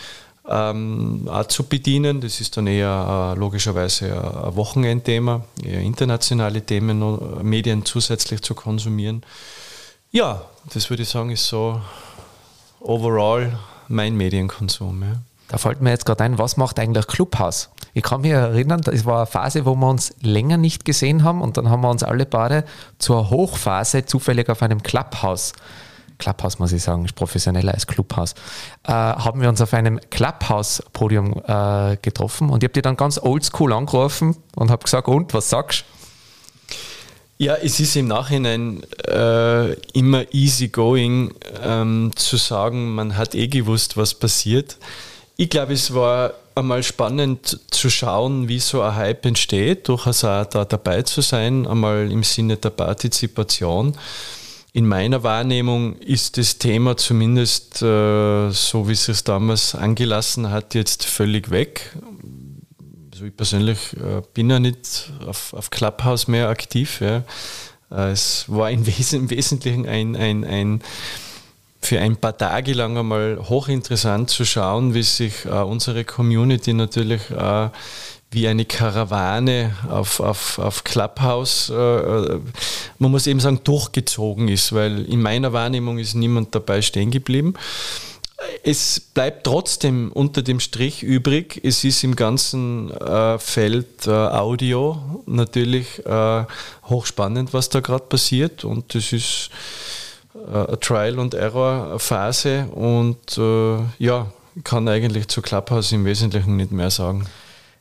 ähm, 0.48 1.28
auch 1.28 1.48
zu 1.48 1.64
bedienen. 1.64 2.22
Das 2.22 2.42
ist 2.42 2.58
dann 2.58 2.68
eher 2.68 3.34
äh, 3.36 3.40
logischerweise 3.40 4.12
ein 4.12 4.56
Wochenendthema, 4.56 5.44
eher 5.64 5.82
internationale 5.82 6.62
Themen, 6.62 7.02
äh, 7.02 7.44
Medien 7.44 7.86
zusätzlich 7.86 8.42
zu 8.42 8.54
konsumieren. 8.54 9.24
Ja, 10.12 10.46
das 10.74 10.90
würde 10.90 11.04
ich 11.04 11.10
sagen, 11.10 11.32
ist 11.32 11.48
so 11.48 11.82
overall 12.80 13.58
mein 13.88 14.16
Medienkonsum. 14.16 15.02
Ja. 15.02 15.16
Da 15.48 15.58
fällt 15.58 15.82
mir 15.82 15.92
jetzt 15.92 16.06
gerade 16.06 16.24
ein, 16.24 16.38
was 16.38 16.58
macht 16.58 16.80
eigentlich 16.80 17.08
Clubhouse? 17.08 17.70
Ich 17.96 18.04
kann 18.04 18.22
mich 18.22 18.32
erinnern, 18.32 18.82
es 18.92 19.06
war 19.06 19.20
eine 19.20 19.26
Phase, 19.26 19.66
wo 19.66 19.74
wir 19.74 19.90
uns 19.90 20.14
länger 20.22 20.58
nicht 20.58 20.84
gesehen 20.84 21.24
haben 21.24 21.42
und 21.42 21.56
dann 21.56 21.70
haben 21.70 21.82
wir 21.82 21.90
uns 21.90 22.04
alle 22.04 22.26
beide 22.26 22.66
zur 23.00 23.30
Hochphase 23.30 24.06
zufällig 24.06 24.50
auf 24.50 24.62
einem 24.62 24.84
Clubhouse 24.84 25.54
Clubhouse 26.18 26.60
muss 26.60 26.72
ich 26.72 26.84
sagen, 26.84 27.06
ist 27.06 27.16
professioneller 27.16 27.74
als 27.74 27.88
Clubhouse, 27.88 28.34
äh, 28.84 28.92
haben 28.92 29.42
wir 29.42 29.50
uns 29.50 29.62
auf 29.62 29.74
einem 29.74 30.00
Clubhouse-Podium 30.10 31.42
äh, 31.46 31.98
getroffen 32.02 32.50
und 32.50 32.64
ich 32.64 32.68
habe 32.68 32.74
die 32.74 32.82
dann 32.82 32.98
ganz 32.98 33.18
oldschool 33.18 33.74
angerufen 33.74 34.36
und 34.56 34.72
habe 34.72 34.84
gesagt, 34.84 35.08
und, 35.08 35.34
was 35.34 35.50
sagst? 35.50 35.86
Ja, 37.38 37.56
es 37.56 37.82
ist 37.82 37.98
im 37.98 38.08
Nachhinein 38.08 38.84
äh, 39.08 39.74
immer 39.92 40.34
easy 40.34 40.70
going 40.70 41.34
ähm, 41.62 42.12
zu 42.16 42.38
sagen, 42.38 42.96
man 42.96 43.18
hat 43.18 43.36
eh 43.36 43.48
gewusst, 43.48 43.98
was 43.98 44.14
passiert. 44.14 44.78
Ich 45.36 45.50
glaube, 45.50 45.74
es 45.74 45.94
war 45.94 46.32
einmal 46.56 46.84
spannend 46.84 47.60
zu 47.70 47.90
schauen, 47.90 48.48
wie 48.48 48.60
so 48.60 48.82
ein 48.82 48.96
Hype 48.96 49.26
entsteht, 49.26 49.88
durchaus 49.88 50.24
auch 50.24 50.46
da 50.46 50.66
dabei 50.66 51.02
zu 51.02 51.22
sein, 51.22 51.68
einmal 51.68 52.12
im 52.12 52.24
Sinne 52.24 52.58
der 52.58 52.70
Partizipation. 52.70 53.98
In 54.74 54.88
meiner 54.88 55.24
Wahrnehmung 55.24 55.96
ist 56.00 56.38
das 56.38 56.58
Thema 56.58 56.98
zumindest 56.98 57.82
äh, 57.82 58.50
so, 58.52 58.88
wie 58.88 58.94
es 58.94 59.08
es 59.08 59.24
damals 59.24 59.74
angelassen 59.74 60.50
hat, 60.50 60.74
jetzt 60.74 61.06
völlig 61.06 61.50
weg. 61.50 61.96
Also 63.14 63.26
ich 63.26 63.38
persönlich 63.38 63.94
äh, 63.94 64.22
bin 64.34 64.50
ja 64.50 64.60
nicht 64.60 65.12
auf, 65.26 65.54
auf 65.54 65.70
Clubhouse 65.70 66.28
mehr 66.28 66.50
aktiv. 66.50 67.00
Ja. 67.00 67.24
Äh, 67.90 68.12
es 68.12 68.46
war 68.50 68.70
im, 68.70 68.86
Wes 68.86 69.14
im 69.14 69.30
Wesentlichen 69.30 69.88
ein, 69.88 70.18
ein, 70.18 70.44
ein 70.44 70.82
für 71.86 72.00
ein 72.00 72.18
paar 72.18 72.38
Tage 72.38 72.74
lang 72.74 72.98
einmal 72.98 73.40
hochinteressant 73.42 74.30
zu 74.30 74.46
schauen, 74.46 74.94
wie 74.94 75.04
sich 75.04 75.46
äh, 75.46 75.50
unsere 75.50 76.04
Community 76.04 76.74
natürlich 76.74 77.30
äh, 77.30 77.70
wie 78.32 78.48
eine 78.48 78.66
Karawane 78.66 79.76
auf, 79.90 80.20
auf, 80.20 80.60
auf 80.60 80.84
Clubhouse, 80.84 81.70
äh, 81.70 81.74
äh, 81.74 82.40
man 83.00 83.12
muss 83.12 83.28
eben 83.28 83.40
sagen, 83.40 83.62
durchgezogen 83.64 84.50
ist, 84.50 84.74
weil 84.74 85.06
in 85.06 85.22
meiner 85.22 85.54
Wahrnehmung 85.54 86.00
ist 86.00 86.16
niemand 86.16 86.54
dabei 86.54 86.82
stehen 86.82 87.12
geblieben. 87.12 87.54
Es 88.64 89.00
bleibt 89.00 89.46
trotzdem 89.46 90.12
unter 90.12 90.42
dem 90.42 90.60
Strich 90.60 91.02
übrig. 91.02 91.62
Es 91.64 91.86
ist 91.86 92.04
im 92.04 92.18
ganzen 92.18 92.92
äh, 92.92 93.40
Feld 93.40 94.06
äh, 94.06 94.12
Audio 94.12 95.24
natürlich 95.26 96.04
hochspannend, 96.84 97.54
was 97.54 97.70
da 97.70 97.80
gerade 97.80 98.04
passiert. 98.04 98.66
Und 98.66 98.94
das 98.94 99.14
ist 99.14 99.50
äh, 100.36 100.78
Trial- 100.78 101.20
und 101.20 101.34
Error-Phase 101.34 102.68
und 102.68 103.38
äh, 103.38 103.78
ja, 103.98 104.28
kann 104.64 104.88
eigentlich 104.88 105.28
zu 105.28 105.42
Clubhouse 105.42 105.92
im 105.92 106.06
Wesentlichen 106.06 106.56
nicht 106.56 106.72
mehr 106.72 106.90
sagen. 106.90 107.26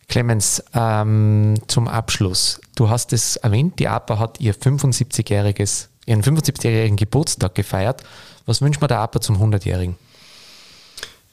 Clemens, 0.08 0.62
ähm, 0.74 1.54
zum 1.66 1.88
Abschluss. 1.88 2.60
Du 2.76 2.88
hast 2.88 3.12
es 3.12 3.36
erwähnt, 3.36 3.78
die 3.78 3.88
APA 3.88 4.18
hat 4.18 4.40
ihr 4.40 4.54
75-jähriges, 4.54 5.88
ihren 6.06 6.22
75-jährigen 6.22 6.96
Geburtstag 6.96 7.54
gefeiert. 7.54 8.02
Was 8.46 8.60
wünscht 8.60 8.80
man 8.80 8.88
der 8.88 8.98
APA 8.98 9.20
zum 9.20 9.36
100-jährigen? 9.36 9.96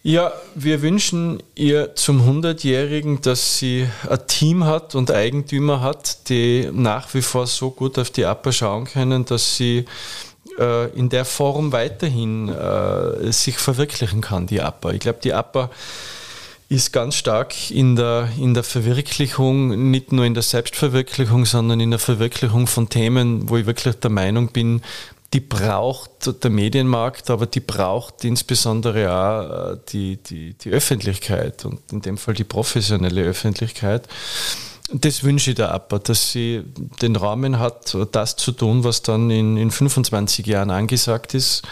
Ja, 0.04 0.32
wir 0.56 0.82
wünschen 0.82 1.44
ihr 1.54 1.94
zum 1.94 2.22
100-Jährigen, 2.28 3.22
dass 3.22 3.60
sie 3.60 3.88
ein 4.10 4.20
Team 4.26 4.64
hat 4.64 4.96
und 4.96 5.12
Eigentümer 5.12 5.82
hat, 5.82 6.28
die 6.30 6.68
nach 6.74 7.14
wie 7.14 7.22
vor 7.22 7.46
so 7.46 7.70
gut 7.70 8.00
auf 8.00 8.10
die 8.10 8.26
APA 8.26 8.52
schauen 8.52 8.86
können, 8.86 9.26
dass 9.26 9.58
sie 9.58 9.86
äh, 10.60 10.90
in 10.92 11.10
der 11.10 11.26
Form 11.26 11.72
weiterhin 11.72 12.50
äh, 12.50 13.32
sich 13.32 13.58
verwirklichen 13.58 14.22
kann, 14.22 14.48
die 14.48 14.62
APA. 14.62 14.92
Ich 14.92 15.00
glaube, 15.00 15.20
die 15.24 15.34
APA 15.34 15.70
ist 16.70 16.94
ganz 16.94 17.16
stark 17.16 17.70
in 17.70 17.98
der, 17.98 18.30
in 18.38 18.54
der 18.54 18.64
Verwirklichung, 18.64 19.92
nicht 19.92 20.14
nur 20.14 20.24
in 20.24 20.34
der 20.34 20.44
Selbstverwirklichung, 20.44 21.46
sondern 21.46 21.82
in 21.82 21.92
der 21.92 22.00
Verwirklichung 22.00 22.66
von 22.66 22.88
Themen, 22.88 23.50
wo 23.50 23.58
ich 23.58 23.66
wirklich 23.66 23.96
der 23.96 24.10
Meinung 24.10 24.54
bin, 24.54 24.82
die 25.34 25.40
braucht 25.40 26.44
der 26.44 26.50
Medienmarkt, 26.50 27.30
aber 27.30 27.46
die 27.46 27.62
braucht 27.62 28.24
insbesondere 28.26 29.12
auch 29.14 29.74
äh, 29.74 29.78
die, 29.90 30.18
die, 30.18 30.54
die 30.54 30.70
Öffentlichkeit 30.70 31.64
und 31.66 31.80
in 31.92 32.02
dem 32.02 32.18
Fall 32.18 32.34
die 32.34 32.44
professionelle 32.44 33.24
Öffentlichkeit. 33.24 34.08
Das 34.94 35.24
wünsche 35.24 35.52
ich 35.52 35.56
der 35.56 35.74
APA, 35.74 36.00
dass 36.00 36.32
sie 36.32 36.64
den 37.02 37.16
Rahmen 37.16 37.60
hat, 37.60 37.96
das 38.12 38.36
zu 38.36 38.52
tun, 38.52 38.84
was 38.84 39.02
dann 39.02 39.30
in, 39.30 39.58
in 39.58 39.72
25 39.72 40.46
Jahren 40.46 40.70
angesagt 40.70 41.34
ist. 41.34 41.64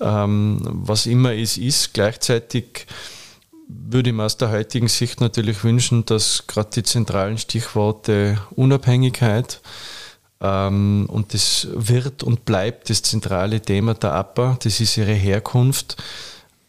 Ähm, 0.00 0.60
was 0.62 1.06
immer 1.06 1.32
es 1.32 1.56
ist. 1.56 1.94
Gleichzeitig 1.94 2.86
würde 3.68 4.10
ich 4.10 4.16
mir 4.16 4.24
aus 4.24 4.36
der 4.36 4.50
heutigen 4.50 4.88
Sicht 4.88 5.20
natürlich 5.20 5.62
wünschen, 5.64 6.04
dass 6.04 6.46
gerade 6.46 6.70
die 6.74 6.82
zentralen 6.82 7.38
Stichworte 7.38 8.38
Unabhängigkeit 8.50 9.60
ähm, 10.40 11.06
und 11.08 11.34
das 11.34 11.68
wird 11.72 12.22
und 12.22 12.44
bleibt 12.44 12.90
das 12.90 13.02
zentrale 13.02 13.60
Thema 13.60 13.94
der 13.94 14.12
APA, 14.12 14.58
das 14.62 14.80
ist 14.80 14.96
ihre 14.96 15.12
Herkunft, 15.12 16.02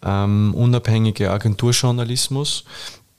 ähm, 0.04 0.54
unabhängige 0.56 1.32
Agenturjournalismus, 1.32 2.66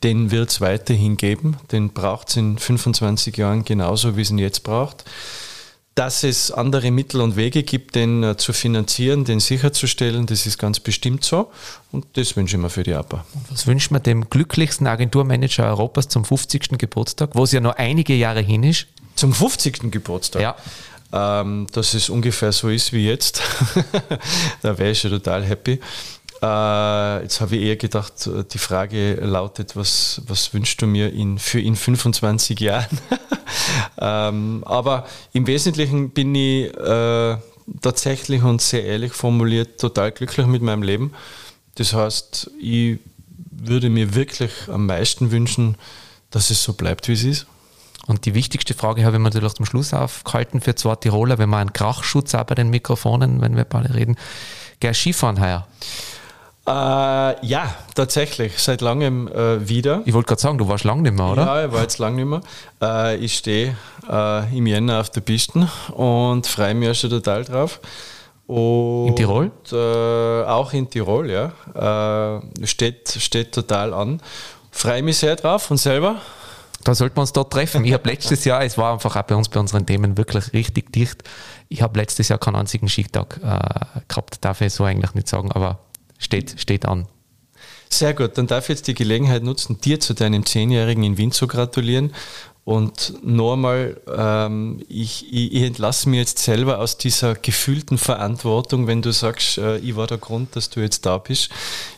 den 0.05 0.31
wird 0.31 0.51
es 0.51 0.61
weiterhin 0.61 1.17
geben. 1.17 1.57
Den 1.73 1.91
braucht 1.91 2.29
es 2.29 2.37
in 2.37 2.59
25 2.59 3.37
Jahren 3.37 3.65
genauso, 3.65 4.17
wie 4.17 4.23
es 4.23 4.31
ihn 4.31 4.39
jetzt 4.39 4.63
braucht. 4.63 5.05
dass 5.97 6.25
es 6.25 6.51
andere 6.51 6.91
Mittel 6.91 7.21
und 7.21 7.37
Wege 7.37 7.63
gibt, 7.63 7.95
den 7.95 8.25
äh, 8.25 8.37
zu 8.37 8.53
finanzieren, 8.53 9.25
den 9.25 9.39
sicherzustellen, 9.39 10.27
das 10.27 10.45
ist 10.45 10.59
ganz 10.59 10.81
bestimmt 10.81 11.25
so. 11.25 11.53
Und 11.93 12.05
das 12.15 12.35
wünsche 12.37 12.57
ich 12.57 12.63
mir 12.63 12.69
für 12.69 12.83
die 12.83 12.95
APA. 12.95 13.25
Was 13.49 13.69
wünscht 13.69 13.93
man 13.93 14.03
dem 14.03 14.29
glücklichsten 14.29 14.89
Agenturmanager 14.89 15.67
Europas 15.67 16.09
zum 16.09 16.25
50. 16.25 16.79
Geburtstag, 16.79 17.31
wo 17.35 17.45
es 17.45 17.53
ja 17.53 17.61
noch 17.61 17.77
einige 17.77 18.15
Jahre 18.15 18.41
hin 18.41 18.65
ist? 18.65 18.89
Zum 19.15 19.33
50. 19.33 19.93
Geburtstag? 19.93 20.43
Ja. 20.43 20.57
Ähm, 21.13 21.69
dass 21.71 21.95
es 21.95 22.09
ungefähr 22.09 22.51
so 22.51 22.71
ist 22.71 22.93
wie 22.93 23.07
jetzt. 23.07 23.41
da 24.63 24.77
wäre 24.77 24.91
ich 24.91 24.99
schon 24.99 25.13
total 25.13 25.45
happy. 25.45 25.79
Äh, 26.43 27.23
jetzt 27.23 27.41
habe 27.41 27.57
ich 27.57 27.63
eher 27.63 27.77
gedacht, 27.77 28.29
die 28.53 28.59
Frage 28.59 29.15
lautet, 29.15 29.77
was, 29.77 30.21
was 30.27 30.53
wünschst 30.53 30.83
du 30.83 30.87
mir 30.87 31.13
in, 31.13 31.39
für 31.39 31.61
in 31.61 31.77
25 31.77 32.61
Jahren? 32.61 32.99
ähm, 34.01 34.63
aber 34.67 35.07
im 35.33 35.47
Wesentlichen 35.47 36.11
bin 36.11 36.35
ich 36.35 36.75
äh, 36.77 37.37
tatsächlich 37.81 38.43
und 38.43 38.61
sehr 38.61 38.85
ehrlich 38.85 39.13
formuliert 39.13 39.81
total 39.81 40.13
glücklich 40.13 40.47
mit 40.47 40.63
meinem 40.63 40.83
Leben. 40.83 41.13
Das 41.77 41.93
heißt, 41.93 42.51
ich 42.61 42.99
würde 43.51 43.91
mir 43.91 44.15
wirklich 44.15 44.53
am 44.69 44.87
meisten 44.87 45.31
wünschen, 45.31 45.77
dass 46.31 46.51
es 46.51 46.63
so 46.63 46.75
bleibt, 46.75 47.09
wie 47.09 47.13
es 47.13 47.25
ist. 47.25 47.47
Und 48.07 48.27
die 48.27 48.35
wichtigste 48.35 48.75
Frage 48.75 49.05
habe 49.05 49.17
ich 49.17 49.19
mir 49.19 49.31
natürlich 49.31 49.55
zum 49.55 49.65
Schluss 49.65 49.95
aufgehalten 49.95 50.61
für 50.61 50.75
zwei 50.75 50.95
Tiroler, 50.97 51.39
wenn 51.39 51.49
wir 51.49 51.57
einen 51.57 51.73
Krachschutz 51.73 52.35
auch 52.35 52.45
bei 52.45 52.55
den 52.55 52.69
Mikrofonen, 52.69 53.41
wenn 53.41 53.57
wir 53.57 53.65
beide 53.65 53.95
reden. 53.95 54.17
Geh 54.81 54.93
Skifahren 54.93 55.41
heuer? 55.41 55.67
Äh, 56.67 57.47
ja, 57.47 57.75
tatsächlich, 57.95 58.59
seit 58.59 58.81
langem 58.81 59.29
äh, 59.29 59.69
wieder. 59.69 60.01
Ich 60.07 60.15
wollte 60.15 60.29
gerade 60.29 60.41
sagen, 60.41 60.57
du 60.57 60.67
warst 60.67 60.85
lange 60.85 61.03
nicht 61.03 61.15
mehr, 61.15 61.27
oder? 61.27 61.45
Ja, 61.45 61.67
ich 61.67 61.73
war 61.73 61.83
jetzt 61.83 61.99
lange 61.99 62.25
nicht 62.25 62.27
mehr. 62.27 62.41
Äh, 62.81 63.17
ich 63.17 63.37
stehe 63.37 63.77
äh, 64.11 64.57
im 64.57 64.67
Jänner 64.67 65.01
auf 65.01 65.11
der 65.11 65.21
Piste 65.21 65.69
und 65.93 66.47
freue 66.47 66.75
mich 66.75 66.99
schon 66.99 67.11
total 67.11 67.45
drauf. 67.45 67.81
Und, 68.47 69.09
in 69.09 69.17
Tirol? 69.17 69.51
Äh, 69.73 70.45
auch 70.47 70.73
in 70.73 70.89
Tirol, 70.89 71.31
ja. 71.31 71.53
Äh, 71.75 72.67
steht, 72.67 73.11
steht 73.11 73.53
total 73.53 73.93
an. 73.93 74.23
Freue 74.71 75.03
mich 75.03 75.19
sehr 75.19 75.37
drauf 75.37 75.71
und 75.71 75.77
selber. 75.77 76.17
Da 76.83 76.95
sollten 76.95 77.17
wir 77.17 77.23
uns 77.23 77.33
dort 77.33 77.53
treffen. 77.53 77.85
Ich 77.85 77.93
habe 77.93 78.09
letztes 78.09 78.45
Jahr, 78.47 78.65
es 78.65 78.79
war 78.79 78.95
einfach 78.95 79.17
auch 79.17 79.23
bei 79.23 79.35
uns 79.35 79.51
bei 79.51 79.61
unseren 79.61 79.85
Themen 79.85 80.17
wirklich 80.17 80.53
richtig 80.55 80.93
dicht. 80.93 81.25
Ich 81.69 81.83
habe 81.83 81.99
letztes 81.99 82.29
Jahr 82.29 82.39
keinen 82.39 82.57
einzigen 82.57 82.89
Skitag 82.89 83.41
gehabt, 84.09 84.45
darf 84.45 84.61
ich 84.61 84.75
so 84.75 84.85
eigentlich 84.85 85.15
nicht 85.15 85.29
sagen, 85.29 85.51
aber 85.53 85.79
steht, 86.25 86.55
steht 86.59 86.87
an. 86.87 87.07
Sehr 87.91 88.15
gut, 88.15 88.37
dann 88.39 88.49
darf 88.49 88.65
ich 88.65 88.71
jetzt 88.71 88.89
die 88.89 88.95
Gelegenheit 88.95 89.45
nutzen, 89.45 89.81
dir 89.81 90.01
zu 90.01 90.15
deinem 90.15 90.45
Zehnjährigen 90.45 91.05
in 91.05 91.17
Wien 91.17 91.31
zu 91.31 91.47
gratulieren. 91.47 92.13
Und 92.65 93.13
nochmal, 93.23 94.01
ähm, 94.09 94.83
ich, 94.89 95.31
ich, 95.31 95.53
ich 95.53 95.63
entlasse 95.63 96.09
mir 96.09 96.21
jetzt 96.21 96.39
selber 96.39 96.79
aus 96.79 96.97
dieser 96.97 97.35
gefühlten 97.35 97.99
Verantwortung, 97.99 98.87
wenn 98.87 99.03
du 99.03 99.13
sagst, 99.13 99.59
äh, 99.59 99.77
ich 99.79 99.97
war 99.97 100.07
der 100.07 100.17
Grund, 100.17 100.57
dass 100.57 100.71
du 100.71 100.81
jetzt 100.81 101.05
da 101.05 101.19
bist. 101.19 101.51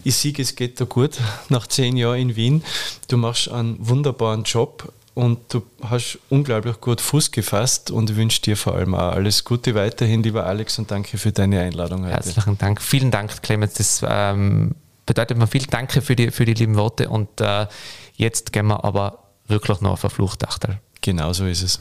Ich 0.03 0.17
sehe, 0.17 0.35
es 0.37 0.57
geht 0.57 0.81
dir 0.81 0.87
gut 0.87 1.19
nach 1.49 1.69
zehn 1.69 1.97
Jahren 1.97 2.19
in 2.19 2.37
Wien. 2.37 2.65
Du 3.07 3.17
machst 3.17 3.49
einen 3.49 3.77
wunderbaren 3.79 4.43
Job 4.43 4.93
und 5.17 5.39
du 5.49 5.63
hast 5.83 6.19
unglaublich 6.29 6.79
gut 6.79 7.01
Fuß 7.01 7.31
gefasst 7.31 7.91
und 7.91 8.17
wünsche 8.17 8.43
dir 8.43 8.55
vor 8.55 8.75
allem 8.75 8.95
auch 8.95 9.13
alles 9.13 9.45
Gute 9.45 9.75
weiterhin, 9.75 10.23
lieber 10.23 10.45
Alex, 10.45 10.79
und 10.79 10.91
danke 10.91 11.17
für 11.17 11.33
deine 11.33 11.61
Einladung 11.61 12.05
heute. 12.05 12.13
Herzlichen 12.13 12.59
Dank. 12.59 12.83
Vielen 12.83 13.11
Dank, 13.11 13.43
Clemens. 13.43 13.75
Das 13.75 14.05
ähm, 14.07 14.75
bedeutet 15.07 15.39
mir 15.39 15.47
viel 15.47 15.65
Danke 15.65 16.03
für 16.03 16.15
die, 16.15 16.31
für 16.31 16.45
die 16.45 16.53
lieben 16.53 16.77
Worte 16.77 17.09
und 17.09 17.41
äh, 17.41 17.67
jetzt 18.15 18.53
gehen 18.53 18.67
wir 18.67 18.85
aber 18.85 19.31
wirklich 19.47 19.81
noch 19.81 19.93
auf 19.93 20.05
ein 20.05 20.11
Fluchtachtel. 20.11 20.81
Genau 21.01 21.33
so 21.33 21.47
ist 21.47 21.63
es. 21.63 21.81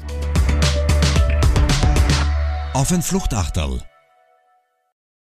Auf 2.73 2.89
ein 2.93 3.01
Fluchtachtel 3.01 3.81